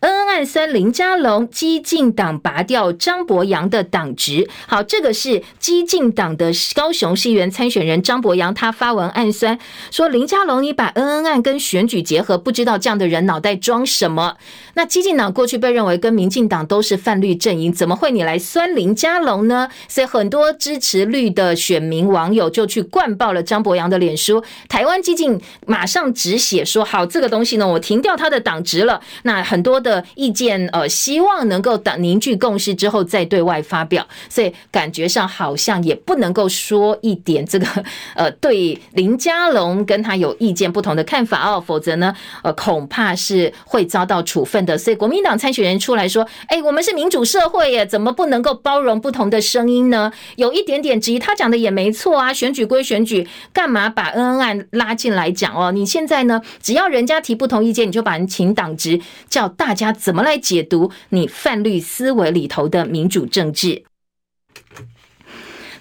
[0.00, 4.48] 恩恩暗酸林佳龙，激进党拔掉张博洋的党职。
[4.66, 9.58] 好，这个是激进党的高雄市议员参选人张博洋，他发文暗酸
[9.90, 14.36] 说林佳龙，你把恩恩案跟选举结合，不知道这样的人脑袋装什么？
[14.74, 19.68] 那激进党过去被认为跟民进党都是泛绿阵营，怎么会你来酸林佳龙呢？
[19.88, 21.52] 所以很多支持绿的。
[21.62, 34.04] 选民网友就去灌爆了张博洋的脸书，台湾激进马上止血说：“好，这个东西呢，我停掉他的党职了。”那很多的意见，呃，希望能够等凝聚共识之后再对外发表。
[34.28, 37.66] 所以感觉上好像也不能够说一点这个，
[38.16, 44.76] 呃，对林佳龙跟他有意见不同的看法哦，否则呢，呃，恐怕是会遭到处分的。
[44.76, 51.62] 所以国民党参选人出来说：“哎，我们是民主社会耶，怎么不能够包容不同的声音呢？”有一点点质疑，他讲的。
[51.62, 55.70] 也没错啊，选举归选举，干嘛把恩恩案拉进来讲哦？
[55.70, 63.84] 你现在呢，只要人家提不同意见，你就把人请党职，叫大家怎么来解读你泛绿思维里头的民主政治？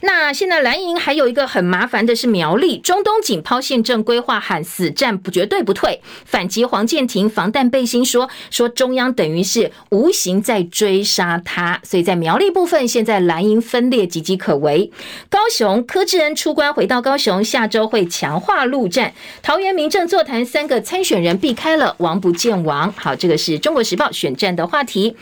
[0.02, 14.92] 那现在蓝营还有一个很麻烦的是苗栗中东锦抛宪政规划喊死战不绝对不退，反击黄建庭防弹背心说说中央等于是无形在追杀他，所以在苗栗部分现在蓝营分裂岌岌可危。
[15.30, 19.14] 高雄柯志恩出关回到高雄，下周会强化陆战。
[19.44, 22.92] 桃园民政座谈三个参选人避开了王不见王。
[22.94, 25.16] 好，这个是中国时报选战的话题。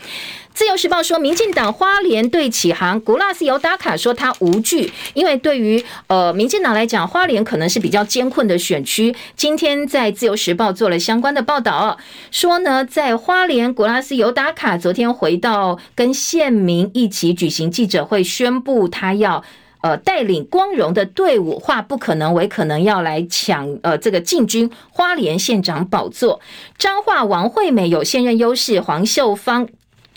[0.52, 9.14] 自由时报说，民进党花莲队启航，古拉斯尤达卡说他无惧，因为对于呃民进党来讲，花莲可能是比较艰困的选区。
[9.36, 11.96] 今天在自由时报做了相关的报道，
[12.30, 19.42] 说呢，在花莲古拉斯尤达卡昨天回到跟县民一起举行记者会，宣布他要
[19.80, 26.40] 呃带领光荣的队伍，化不可能为可能，要来抢呃这个进军花莲县长宝座。
[26.76, 29.66] 彰化王惠美有现任优势，黄秀芳。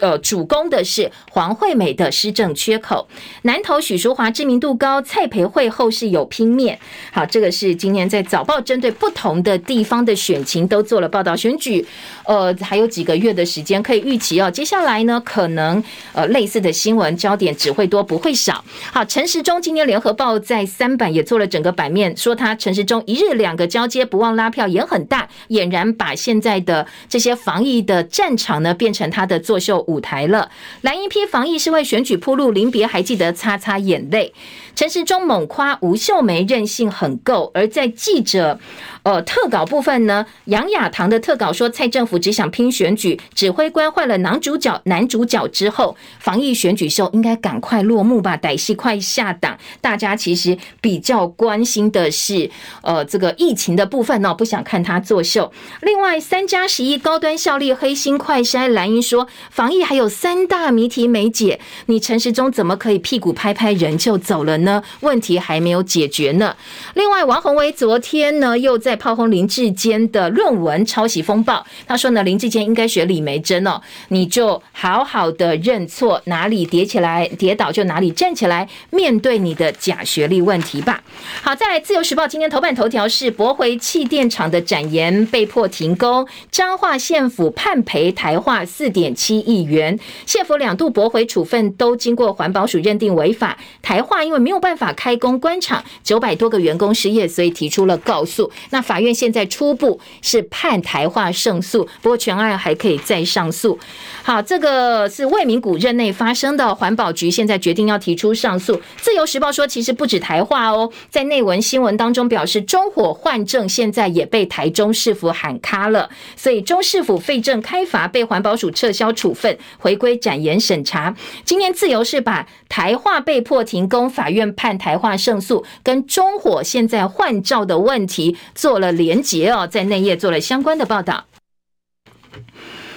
[0.03, 3.07] 呃，主攻的是黄惠美的施政缺口。
[3.43, 6.77] 南投许淑华知名度高，蔡培慧后市有拼面。
[7.13, 11.33] 好，这个是今年在早报针对不同的地方的选情都做了报道。
[11.37, 11.85] 选举
[12.25, 14.51] 呃还有几个月的时间可以预期哦。
[14.51, 15.81] 接下来呢，可能
[16.11, 18.61] 呃类似的新闻焦点只会多不会少。
[18.91, 30.49] 好，陈时中今天联合报在三版也做了整个版面，说他陈时中一日两个交接，不忘拉票，也很大，俨然把现在的这些防疫的战场呢变成他的作秀舞台了，
[30.81, 34.33] 蓝一批防疫是为选举铺路，临别还记得擦擦眼泪。
[34.75, 38.59] 陈时中猛夸吴秀梅韧性很够，而在记者
[39.03, 49.57] 呃特稿部分呢，杨雅棠的特稿说蔡政府只想拼选举，指挥官换了男主角男主角之后，防疫选举秀应该赶快落幕吧，歹戏快下档。
[49.79, 52.49] 大家其实比较关心的是
[52.81, 55.51] 呃这个疫情的部分呢，不想看他作秀。
[55.81, 64.62] 另外三加十一高端效力黑心快筛，蓝英说防疫还有三大谜题没解，你陈时中怎么可以屁股拍拍人就走了呢？
[64.63, 64.83] 呢？
[65.01, 66.55] 问题还没有解决呢。
[66.95, 71.65] 另外，王宏威昨天呢又在炮轰林志坚的论文抄袭风暴。
[71.87, 81.03] 他说呢，林志坚应该学李梅珍哦，你就好好的认错，哪里跌起来跌倒就哪里站起来，面对你的假学历问题吧。
[81.41, 98.51] 好，再来，《自由时报》今天头版头条是驳回气电厂的展延被迫停工，彰化县府判赔台化四点七亿元，县府两度驳回处分都经过环保署认定违法，台化因为没有没有办法开工关厂，九百多个员工失业，所以提出了告诉。
[98.69, 103.79] 那法院现在初步是判台化胜诉，不过全案还可以再上诉。
[104.25, 108.81] 好，这个是魏明谷任内发生的，环保局现在决定要提出上诉。
[108.95, 121.13] 自由时报说，其实不止台化哦，在内文新闻当中表示，中火换证现在也被台中市府喊卡了，所以中市府废证开罚，被环保署撤销处分，回归展延审查。
[121.43, 131.25] 今天自由是把台化被迫停工，法院判台化胜诉，跟中火现在换照的问题做了连结哦，在内页做了相关的报道。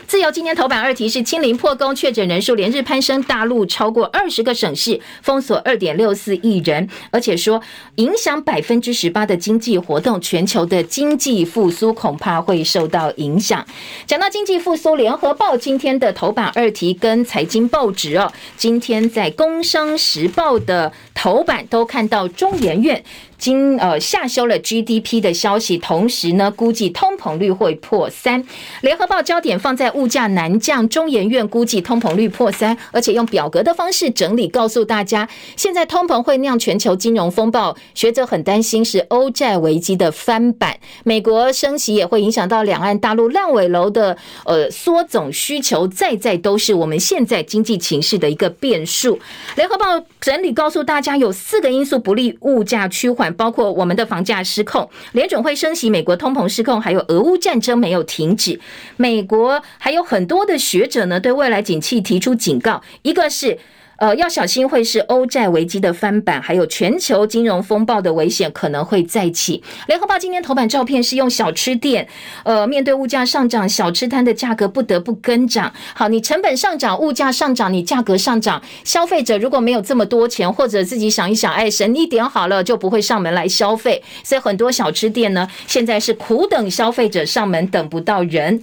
[0.07, 7.61] 自由今天头版二题是清零破功，确诊人数连日攀升，大陆超过二十个省市封锁二点六四亿人，而且说
[7.97, 13.67] 影响百分之十八的经济活动，全球的经济复苏恐怕会受到影响。
[14.07, 23.03] 讲到经济复苏，联合报今天的头版二题跟财经报纸哦，今天在工商时报的头版都看到中研院。
[23.39, 28.43] 经呃下修了 GDP 的消息，同时呢，估计通膨率会破三。
[28.81, 40.77] 联合报焦点放在物价难降，中研院估计通膨率破三，而且用表格的方式整理，告诉大家，现在通膨会酿全球金融风暴，学者很担心是欧债危机的翻版。
[41.05, 49.19] 美国升息也会影响到两岸大陆烂尾楼的呃缩总需求，再再都是我们现在经济情势的一个变数。
[49.57, 49.85] 联合报
[50.21, 53.26] 整理告诉大家，有四个因素不利物价趋缓。
[53.35, 58.61] 包括我们的房价失控，联准会升息，美国通膨失控，还有俄乌战争没有停止。
[58.97, 63.59] 美国还有很多的学者呢，对未来景气提出警告，一个是。
[63.99, 69.63] 呃，要小心会是欧债危机的翻版，还有全球金融风暴的危险可能会再起。
[69.87, 72.07] 联合报今天头版照片是用小吃店，
[72.45, 75.73] 呃，面对物价上涨，小吃摊的价格不得不跟涨。
[75.95, 84.03] 好，你成本上涨，物价上涨，你价格上涨，消费者如果没有这么多钱，或者自己想一想，哎，省一点好了，就不会上门来消费。
[84.23, 88.63] 所以很多小吃店呢，现在是苦等消费者上门，等不到人。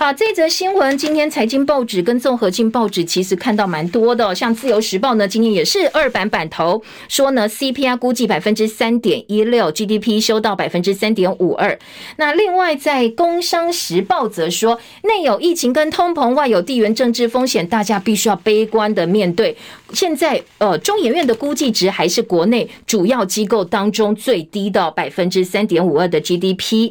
[0.00, 11.78] 好，这则新闻今天财经报纸跟综合性报纸其实看到蛮多的，像自由时报呢，今天也是二版版头说呢，CPI 估计百分之三点一六，GDP 修到百分之三点五二。
[12.16, 19.54] 那另外在工商时报则说，内有疫情跟通膨，外有地缘政治风险，大家必须要悲观的面对。
[19.92, 26.90] 现在呃，中研院的估计值还是国内主要机构当中最低的百分之三点五二的 GDP。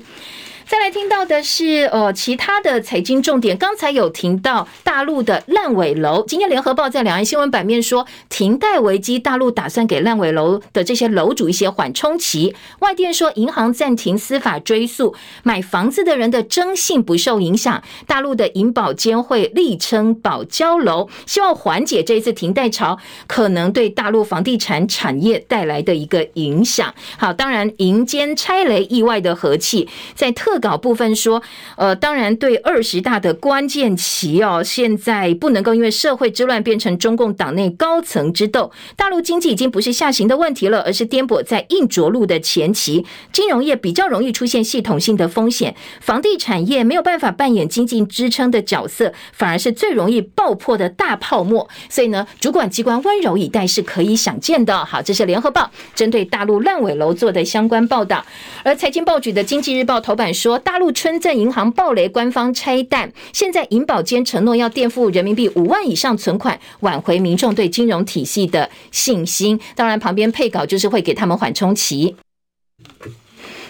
[0.70, 3.58] 再来听到的是，呃，其他的财经重点。
[3.58, 6.24] 刚才有听到大陆的烂尾楼。
[6.28, 12.54] 今天联合报在两岸新闻版面说，停贷危机，大陆打算给烂尾楼的这些楼主一些缓冲期。
[12.82, 17.82] 外电说，银行暂停司法追诉，买房子的人的征信不受影响。
[18.06, 26.94] 大陆的银保监会力撑保交楼，希望缓解这一次停贷潮可能对大陆房地产产业带来的一个影响。
[27.18, 30.59] 好，当然银监拆雷意外的和气，在特。
[30.60, 31.42] 稿部分说，
[31.78, 38.72] 呃，当然对二十大的关键期哦，现在不能够因为社会之乱变成中共党内高层之斗。
[38.96, 43.06] 大陆经济已经不是下行的问题了，而是颠簸在硬着陆的前期。
[43.32, 51.68] 金融业比较容易出现系统性的风险，房地产业没有办法扮演经济支撑的角色，反而是最容易爆破的大泡沫。
[51.90, 54.86] 所以呢，主管机关温柔以待是可以想见的。
[54.86, 58.26] 好，这是联合报针对大陆烂尾楼做的相关报道。
[58.64, 60.49] 而财经报纸的经济日报头版说。
[60.50, 63.14] 说大陆村镇银行暴雷，官方拆弹。
[63.32, 69.60] 现在银保监承诺要垫付人民币五万以上存款，挽回民众对金融体系的信心。
[69.76, 72.16] 当然，旁边配稿就是会给他们缓冲期。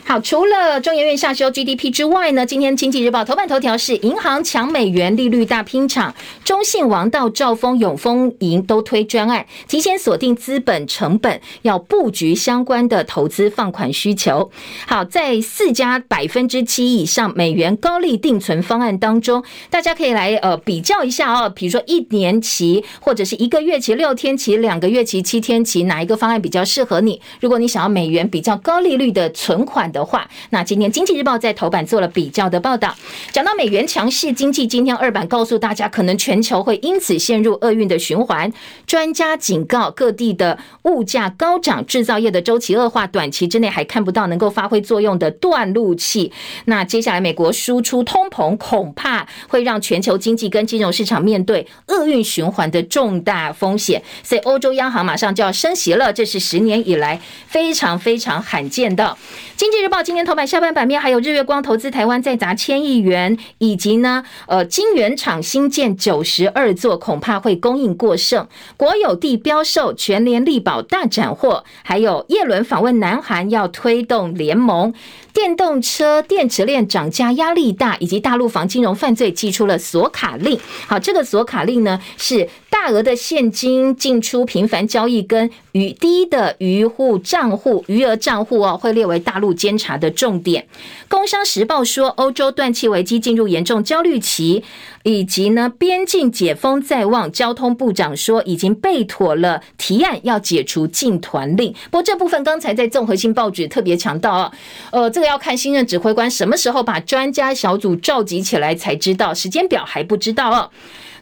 [0.10, 14.50] 好，除了中研院下修 GDP 之外呢，今天经济日报头版头条是银行抢美元，利率大拼场，中信、王道、兆丰、永丰银都推专案，提前锁定资本成本，要布局相关的投资放款需求。
[14.88, 27.22] 好，在四家百分之七以上美元高利定存方案当中，大家可以来呃比较一下哦，比如说一年期或者是一个月期、六天期、两个月期、七天期，哪一个方案比较适合你？
[27.40, 29.99] 如果你想要美元比较高利率的存款的。
[30.00, 32.96] 的话，那今天经济日报在头版做了比较的报道，
[33.34, 38.52] 讲到美元强势经济，今天二版告诉大家，可能全球会因此陷入厄运的循环。
[38.88, 46.32] 专家警告，各地的物价高涨，制造业的周期恶化，短期之内还看不到能够发挥作用的断路器。
[46.66, 54.02] 那接下来美国输出通膨，恐怕会让全球经济跟金融市场面对厄运循环的重大风险。
[54.24, 59.18] 所以欧洲央行马上就要升息了，这是十年以来非常非常罕见的。
[59.58, 68.48] 经济日报今天头版下半版面还有日月光投资台湾再砸千亿元，以及呢，呃，金圆厂新建九十二座，恐怕会供应过剩。
[68.78, 74.94] 国有地标售，全联力宝大斩获，还有叶伦访问南韩，要推动联盟。
[75.32, 80.60] 电动车电池链涨价压力大，以及大陆防金融犯罪祭出了锁卡令。
[80.88, 90.68] 好，这个锁卡令呢，是大额的现金进出频繁交易跟余低的余户账户余额账户哦，会列为大陆监察的重点。
[91.08, 94.64] 工商时报说，欧洲断气危机进入严重焦虑期。
[95.04, 101.74] 以及呢，边境解封在望，交通部长说已经备妥了提案，要解除禁团令。
[101.86, 104.52] 不过这部分刚才在综合性报纸特别强调啊，
[104.92, 110.70] 呃，这个要看新任指挥官什么时候把专家小组召集起来才知道，时间表还不知道哦。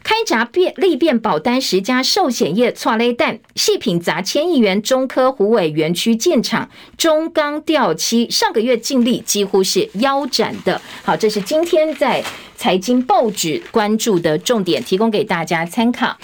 [0.07, 10.79] 开闸变利变保单十家寿险业错雷弹，细品砸千亿元，中科虎尾园区建厂，中钢掉漆，上个月净利几乎是腰斩的。
[11.03, 12.23] 好，这是今天在
[12.55, 16.15] 财经报纸关注的重点，提供给大家参考。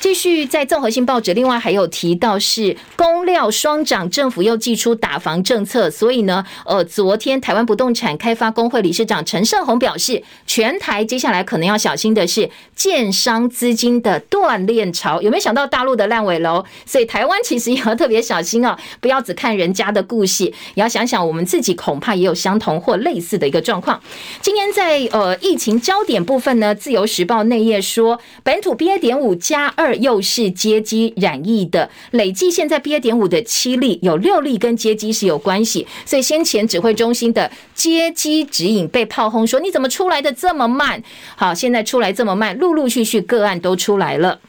[0.00, 16.64] 继续在综合性报纸，另外还有提到是工料双涨，政府又祭出打房政策，所以呢，呃，昨天台湾不动产开发工会理事长陈胜鸿表示，全台接下来可能要小心的是建商资金的断链潮，有没有想到大陆的烂尾楼？
[16.86, 24.00] 所以台湾其实也要特别小心哦，不要只看人家的故事，也要想想我们自己恐怕也有相同或类似的一个状况。
[24.40, 28.96] 今天在呃疫情焦点部分呢，自由时报内页说，本土 BA.
[29.00, 29.87] 点五加二。
[29.96, 32.98] 又是接机染疫的累计，现在 BA.
[33.00, 41.02] 点五的七例，有六例跟接机是有关系，所以先前指挥中心的接机指引被炮轰，说你怎么出来的这么慢？
[41.36, 44.40] 好，现在出来这么慢，陆陆续续个案都出来了。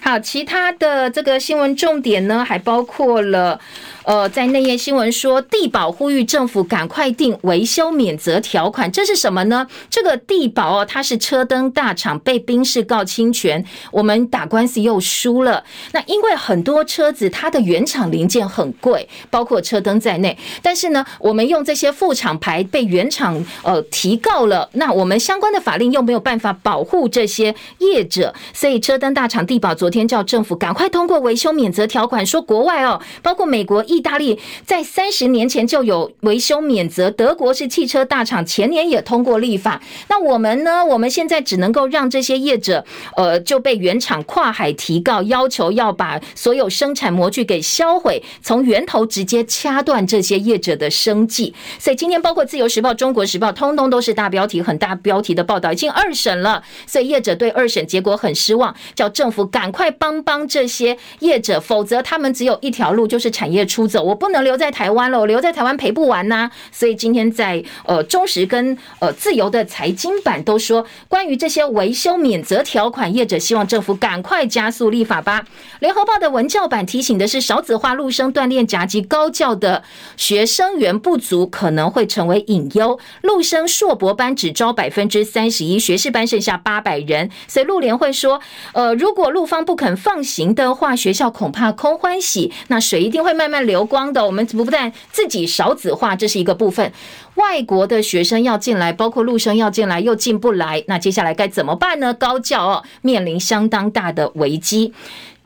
[0.00, 3.60] 好，其他的这个新闻重点呢，还包括了。
[4.08, 9.66] 呃，在内页新闻说，地保呼吁政府赶快定维修免责条款，这是什么呢？
[9.90, 15.62] 这个地保哦，它是车灯大厂，被宾士告侵权，我们打官司又输了。
[15.92, 39.82] 那因为很多车子它的原厂零件很贵，包括车灯在内，但是呢，我们用这些副厂牌被原厂呃提告了，那我们相关的法令又没有办法保护这些业者，所以车灯大厂地保昨天叫政府赶快通过维修免责条款，说国外哦，包括美国意意大利在三十年前就有维修免责，德国是汽车大厂，前年也通过立法。
[40.08, 40.84] 那我们呢？
[40.86, 42.84] 我们现在只能够让这些业者，
[43.16, 51.52] 呃，就被原厂跨海提告，要求要把所有生产模具给销毁，从源头直接掐断这些业者的生计。
[51.80, 56.62] 所以今天包括自由时报、中国时报，通通都是大标题、很大标题的报道，已经二审了。
[56.86, 63.87] 所以业者对二审结果很失望，叫政府赶快帮帮这些业者，否则他们只有一条路，就是产业出。
[63.88, 75.46] 走，我不能留在台湾了，我留在台湾赔不完呐、所以今天在呃中时跟呃自由的财经版都说，关于这些维修免责条款，业者希望政府赶快加速立法吧。
[75.80, 79.82] 联合报的文教版提醒的是，少子化陆生锻炼夹击高教的
[80.16, 82.98] 学生源不足，可能会成为隐忧。
[83.22, 87.30] 陆生硕博班只招百分之三十一，学士班剩下八百人。
[87.46, 88.40] 所以陆联会说，
[88.72, 93.84] 呃，如果陆方不肯放行的话，学校恐怕空欢喜，那水一定会慢慢流。
[93.84, 96.92] 光的，我们不但自己少子化，这是一个部分。
[97.36, 102.12] 外国的学生要进来，包括陆生要进来，又进不来，那接下来该怎么办呢？
[102.12, 104.92] 高教哦，面临相当大的危机。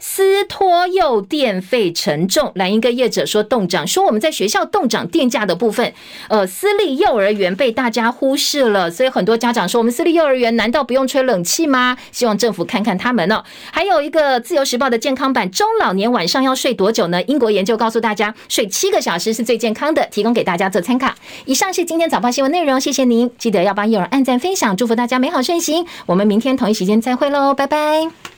[0.05, 5.95] 私托幼电费沉重，蓝营跟业者说冻涨，说我们在学校冻涨电价的部分，
[6.29, 11.97] 呃，私立幼儿园被大家忽视了，所以很多家长说，我们私立幼儿园难道不用吹冷气吗？
[12.11, 13.45] 希望政府看看他们哦。
[13.71, 17.23] 还有一个自由时报的健康版，中老年晚上要睡多久呢？
[17.23, 21.15] 英国研究告诉大家，睡七个小时是最健康的，提供给大家做参考。
[21.45, 25.87] 以上是今天早报新闻内容，谢谢您，记得要帮幼儿按赞分享，祝福大家美好顺心。
[26.07, 28.32] 我们明天同一时间再会喽，拜拜。